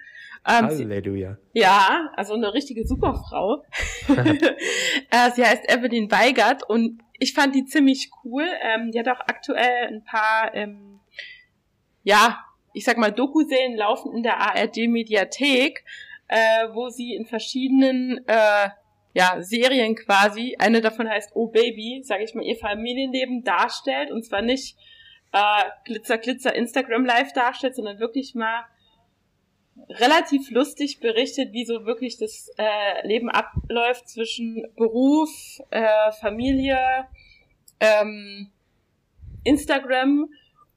[0.47, 1.37] Ähm, Halleluja.
[1.53, 3.63] Sie, ja, also eine richtige Superfrau.
[4.07, 8.47] äh, sie heißt Evelyn Weigert und ich fand die ziemlich cool.
[8.63, 10.99] Ähm, die hat auch aktuell ein paar, ähm,
[12.03, 12.43] ja,
[12.73, 15.85] ich sag mal, Doku-Serien laufen in der ARD-Mediathek,
[16.27, 18.69] äh, wo sie in verschiedenen äh,
[19.13, 24.25] ja, Serien quasi, eine davon heißt Oh Baby, sage ich mal, ihr Familienleben darstellt und
[24.25, 24.75] zwar nicht
[25.31, 28.65] äh, Glitzer, Glitzer Instagram Live darstellt, sondern wirklich mal
[29.89, 35.29] relativ lustig berichtet, wie so wirklich das äh, Leben abläuft zwischen Beruf,
[35.69, 36.77] äh, Familie,
[37.79, 38.51] ähm,
[39.43, 40.29] Instagram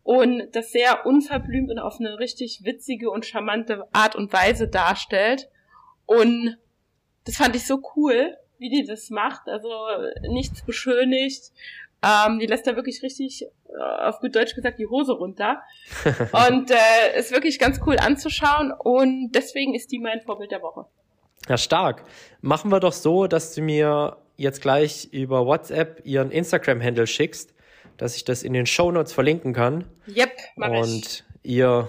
[0.02, 5.48] und das sehr unverblümt und auf eine richtig witzige und charmante Art und Weise darstellt.
[6.06, 6.58] Und
[7.24, 9.48] das fand ich so cool, wie die das macht.
[9.48, 9.70] Also
[10.28, 11.52] nichts beschönigt.
[12.02, 13.46] Ähm, die lässt da wirklich richtig,
[13.80, 15.62] auf gut Deutsch gesagt, die Hose runter.
[16.48, 18.72] und äh, ist wirklich ganz cool anzuschauen.
[18.72, 20.86] Und deswegen ist die mein Vorbild der Woche.
[21.48, 22.04] Ja, stark.
[22.40, 27.54] Machen wir doch so, dass du mir jetzt gleich über WhatsApp ihren Instagram-Handle schickst,
[27.96, 29.84] dass ich das in den Show Notes verlinken kann.
[30.08, 31.50] Yep, mach Und ich.
[31.56, 31.88] ihr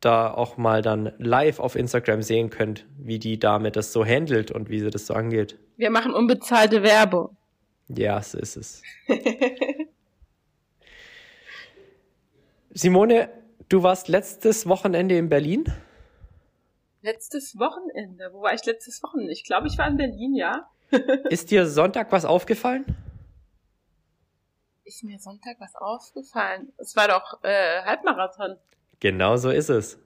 [0.00, 4.50] da auch mal dann live auf Instagram sehen könnt, wie die Dame das so handelt
[4.50, 5.58] und wie sie das so angeht.
[5.76, 7.36] Wir machen unbezahlte Werbung.
[7.88, 8.82] Ja, so ist es.
[12.78, 13.28] Simone,
[13.68, 15.64] du warst letztes Wochenende in Berlin?
[17.02, 18.30] Letztes Wochenende?
[18.32, 19.32] Wo war ich letztes Wochenende?
[19.32, 20.70] Ich glaube, ich war in Berlin, ja.
[21.28, 22.84] ist dir Sonntag was aufgefallen?
[24.84, 26.72] Ist mir Sonntag was aufgefallen?
[26.78, 28.58] Es war doch äh, Halbmarathon.
[29.00, 29.98] Genau so ist es.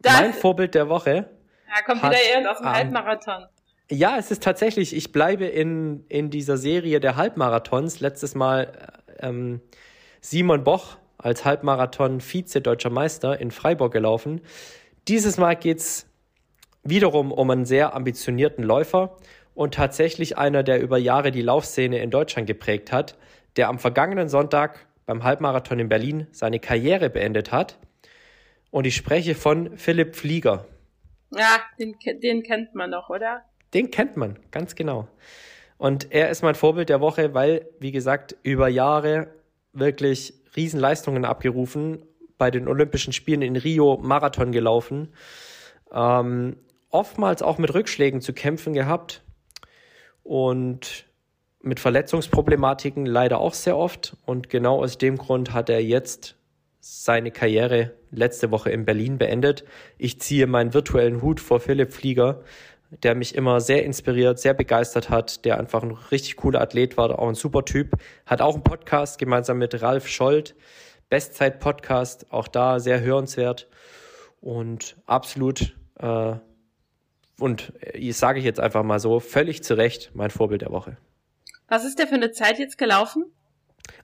[0.00, 1.30] Das mein Vorbild der Woche.
[1.74, 3.46] Ja, kommt wieder irgend aus dem ähm, Halbmarathon.
[3.90, 8.00] Ja, es ist tatsächlich, ich bleibe in, in dieser Serie der Halbmarathons.
[8.00, 9.62] Letztes Mal ähm,
[10.24, 14.40] Simon Boch als Halbmarathon-Vize-Deutscher Meister in Freiburg gelaufen.
[15.08, 16.06] Dieses Mal geht's
[16.84, 19.16] wiederum um einen sehr ambitionierten Läufer
[19.54, 23.18] und tatsächlich einer, der über Jahre die Laufszene in Deutschland geprägt hat,
[23.56, 27.78] der am vergangenen Sonntag beim Halbmarathon in Berlin seine Karriere beendet hat.
[28.70, 30.66] Und ich spreche von Philipp Flieger.
[31.30, 33.42] Ja, den, den kennt man noch, oder?
[33.74, 35.08] Den kennt man, ganz genau.
[35.78, 39.28] Und er ist mein Vorbild der Woche, weil, wie gesagt, über Jahre
[39.72, 42.04] wirklich Riesenleistungen abgerufen,
[42.38, 45.12] bei den Olympischen Spielen in Rio Marathon gelaufen,
[45.92, 46.56] ähm,
[46.90, 49.22] oftmals auch mit Rückschlägen zu kämpfen gehabt
[50.22, 51.06] und
[51.60, 54.16] mit Verletzungsproblematiken leider auch sehr oft.
[54.26, 56.36] Und genau aus dem Grund hat er jetzt
[56.80, 59.64] seine Karriere letzte Woche in Berlin beendet.
[59.96, 62.42] Ich ziehe meinen virtuellen Hut vor Philipp Flieger,
[63.02, 67.18] der mich immer sehr inspiriert, sehr begeistert hat, der einfach ein richtig cooler Athlet war,
[67.18, 67.92] auch ein super Typ.
[68.26, 70.54] Hat auch einen Podcast gemeinsam mit Ralf Scholz,
[71.08, 73.68] Bestzeit-Podcast, auch da sehr hörenswert.
[74.40, 76.34] Und absolut, äh,
[77.38, 80.98] und ich sage ich jetzt einfach mal so, völlig zu Recht mein Vorbild der Woche.
[81.68, 83.24] Was ist der für eine Zeit jetzt gelaufen?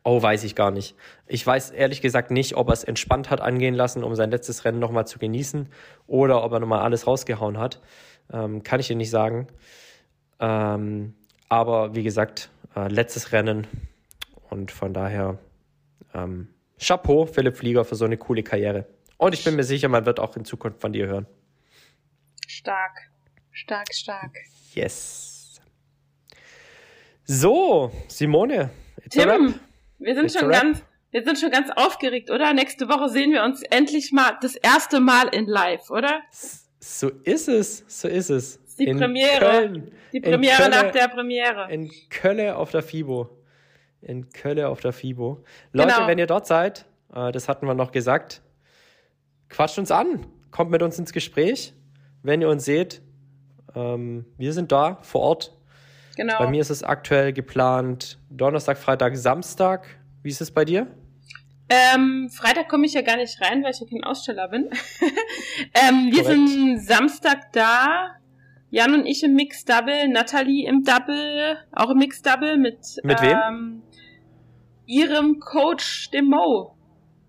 [0.03, 0.97] Oh, weiß ich gar nicht.
[1.27, 4.65] Ich weiß ehrlich gesagt nicht, ob er es entspannt hat angehen lassen, um sein letztes
[4.65, 5.69] Rennen nochmal zu genießen,
[6.07, 7.81] oder ob er nochmal alles rausgehauen hat.
[8.33, 9.49] Ähm, kann ich dir nicht sagen.
[10.41, 11.15] Ähm,
[11.49, 13.67] aber wie gesagt, äh, letztes Rennen
[14.51, 15.39] und von daher
[16.15, 16.49] ähm,
[16.79, 18.87] Chapeau, Philipp Flieger, für so eine coole Karriere.
[19.17, 21.27] Und ich bin mir sicher, man wird auch in Zukunft von dir hören.
[22.47, 23.11] Stark,
[23.51, 24.37] stark, stark.
[24.75, 25.61] Yes.
[27.25, 28.71] So, Simone.
[29.11, 29.55] Tim,
[29.99, 32.55] wir sind schon ganz, wir sind schon ganz aufgeregt, oder?
[32.55, 36.23] Nächste Woche sehen wir uns endlich mal das erste Mal in Live, oder?
[36.91, 38.59] So ist es, so ist es.
[38.79, 39.39] Die in Premiere.
[39.39, 39.93] Köln.
[40.11, 41.71] Die Premiere Köln, nach der Premiere.
[41.71, 43.29] In Köln auf der FIBO.
[44.01, 45.45] In Köln auf der FIBO.
[45.73, 46.07] Leute, genau.
[46.07, 48.41] wenn ihr dort seid, äh, das hatten wir noch gesagt,
[49.51, 51.75] quatscht uns an, kommt mit uns ins Gespräch.
[52.23, 53.03] Wenn ihr uns seht,
[53.77, 55.57] ähm, wir sind da vor Ort.
[56.17, 56.39] Genau.
[56.39, 59.87] Bei mir ist es aktuell geplant Donnerstag, Freitag, Samstag.
[60.23, 60.87] Wie ist es bei dir?
[61.69, 64.71] Ähm, Freitag komme ich ja gar nicht rein, weil ich ja kein Aussteller bin.
[65.75, 68.15] ähm, wir sind Samstag da.
[68.71, 73.21] Jan und ich im Mix Double, Natalie im Double, auch im Mix Double mit, mit
[73.23, 73.39] wem?
[73.49, 73.83] Ähm,
[74.87, 76.78] ihrem Coach, dem Mo.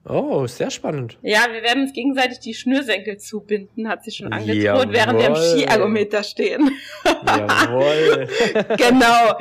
[0.05, 1.17] Oh, sehr spannend.
[1.21, 5.35] Ja, wir werden uns gegenseitig die Schnürsenkel zubinden, hat sie schon angedroht, während wir im
[5.35, 6.71] Skiergometer stehen.
[7.03, 8.27] Jawohl.
[8.77, 9.37] genau.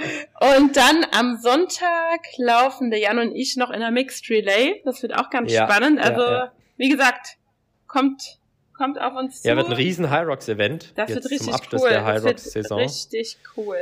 [0.57, 4.83] Und dann am Sonntag laufen der Jan und ich noch in der Mixed Relay.
[4.85, 6.01] Das wird auch ganz ja, spannend.
[6.01, 6.53] Also, ja, ja.
[6.77, 7.37] wie gesagt,
[7.87, 8.39] kommt,
[8.77, 9.49] kommt auf uns zu.
[9.49, 10.93] Ja, wird ein riesen High Rocks Event.
[10.97, 11.91] Das wird richtig zum Abschluss cool.
[11.91, 12.81] der High Rocks Saison.
[12.81, 13.79] Richtig cool.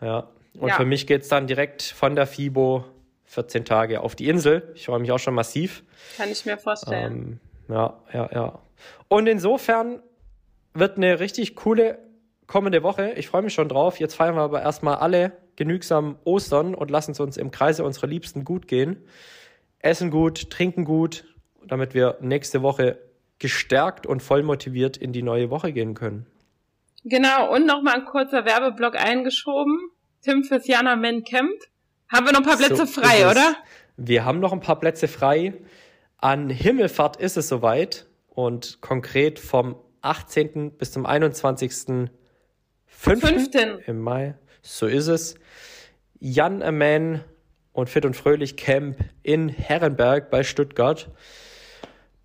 [0.00, 0.28] Ja.
[0.58, 2.84] Und für mich geht's dann direkt von der FIBO
[3.30, 4.72] 14 Tage auf die Insel.
[4.74, 5.84] Ich freue mich auch schon massiv.
[6.16, 7.40] Kann ich mir vorstellen.
[7.68, 8.58] Ähm, ja, ja, ja.
[9.06, 10.02] Und insofern
[10.74, 11.98] wird eine richtig coole
[12.48, 13.12] kommende Woche.
[13.12, 14.00] Ich freue mich schon drauf.
[14.00, 18.08] Jetzt feiern wir aber erstmal alle genügsam Ostern und lassen es uns im Kreise unserer
[18.08, 19.04] Liebsten gut gehen.
[19.78, 21.24] Essen gut, trinken gut,
[21.64, 22.98] damit wir nächste Woche
[23.38, 26.26] gestärkt und voll motiviert in die neue Woche gehen können.
[27.04, 29.78] Genau, und nochmal ein kurzer Werbeblock eingeschoben.
[30.20, 31.60] Tim fürs Jana Men Camp.
[32.10, 33.54] Haben wir noch ein paar Plätze so frei, oder?
[33.96, 35.54] Wir haben noch ein paar Plätze frei.
[36.18, 40.72] An Himmelfahrt ist es soweit und konkret vom 18.
[40.72, 42.10] bis zum 21.
[42.86, 43.48] 5.
[43.86, 44.34] im Mai.
[44.60, 45.36] So ist es.
[46.18, 47.22] Jan Aman
[47.72, 51.12] und Fit und Fröhlich Camp in Herrenberg bei Stuttgart.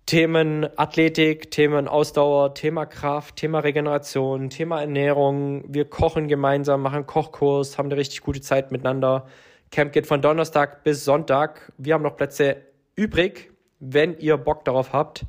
[0.04, 5.64] Themen Athletik, Themen Ausdauer, Thema Kraft, Thema Regeneration, Thema Ernährung.
[5.68, 9.28] Wir kochen gemeinsam, machen Kochkurs, haben eine richtig gute Zeit miteinander.
[9.70, 11.72] Camp geht von Donnerstag bis Sonntag.
[11.76, 12.62] Wir haben noch Plätze
[12.94, 13.52] übrig.
[13.78, 15.26] Wenn ihr Bock darauf habt,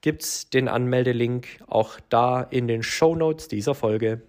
[0.00, 4.22] gibt's den Anmeldelink auch da in den Show Notes dieser Folge.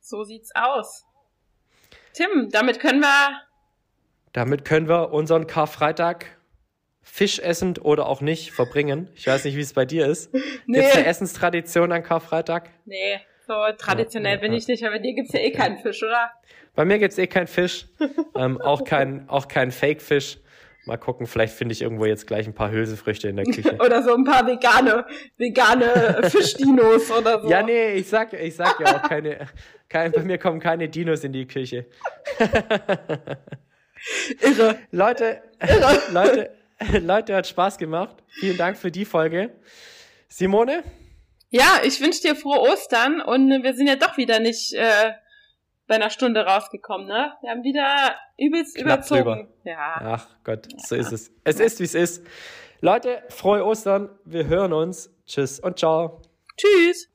[0.00, 1.04] So sieht's aus.
[2.12, 3.40] Tim, damit können wir.
[4.32, 6.26] Damit können wir unseren Karfreitag
[7.02, 9.10] Fisch essend oder auch nicht verbringen.
[9.14, 10.32] Ich weiß nicht, wie es bei dir ist.
[10.66, 10.80] Nee.
[10.80, 12.70] Gibt's eine Essenstradition an Karfreitag?
[12.86, 14.58] Nee, so traditionell ja, bin ja.
[14.58, 16.30] ich nicht, aber dir gibt's ja eh keinen Fisch, oder?
[16.74, 17.86] Bei mir gibt's eh keinen Fisch,
[18.34, 20.38] ähm, auch kein, auch kein Fake-Fisch.
[20.86, 23.74] Mal gucken, vielleicht finde ich irgendwo jetzt gleich ein paar Hülsefrüchte in der Küche.
[23.78, 25.06] oder so ein paar vegane,
[25.38, 27.48] vegane Fischdinos oder so.
[27.48, 29.46] Ja, nee, ich sag, ich sag ja auch keine,
[29.88, 31.86] kein, bei mir kommen keine Dinos in die Küche.
[34.42, 34.76] Irre.
[34.90, 36.02] Leute, Irre.
[36.12, 36.50] Leute,
[37.00, 38.16] Leute, hat Spaß gemacht.
[38.28, 39.52] Vielen Dank für die Folge.
[40.28, 40.82] Simone?
[41.54, 45.12] Ja, ich wünsche dir frohe Ostern und wir sind ja doch wieder nicht äh,
[45.86, 47.32] bei einer Stunde rausgekommen, ne?
[47.42, 49.22] Wir haben wieder übelst Knapp überzogen.
[49.22, 49.48] Drüber.
[49.62, 50.00] Ja.
[50.00, 50.78] Ach Gott, ja.
[50.84, 51.30] so ist es.
[51.44, 52.26] Es ist, wie es ist.
[52.80, 54.10] Leute, frohe Ostern.
[54.24, 55.14] Wir hören uns.
[55.26, 56.22] Tschüss und ciao.
[56.56, 57.08] Tschüss.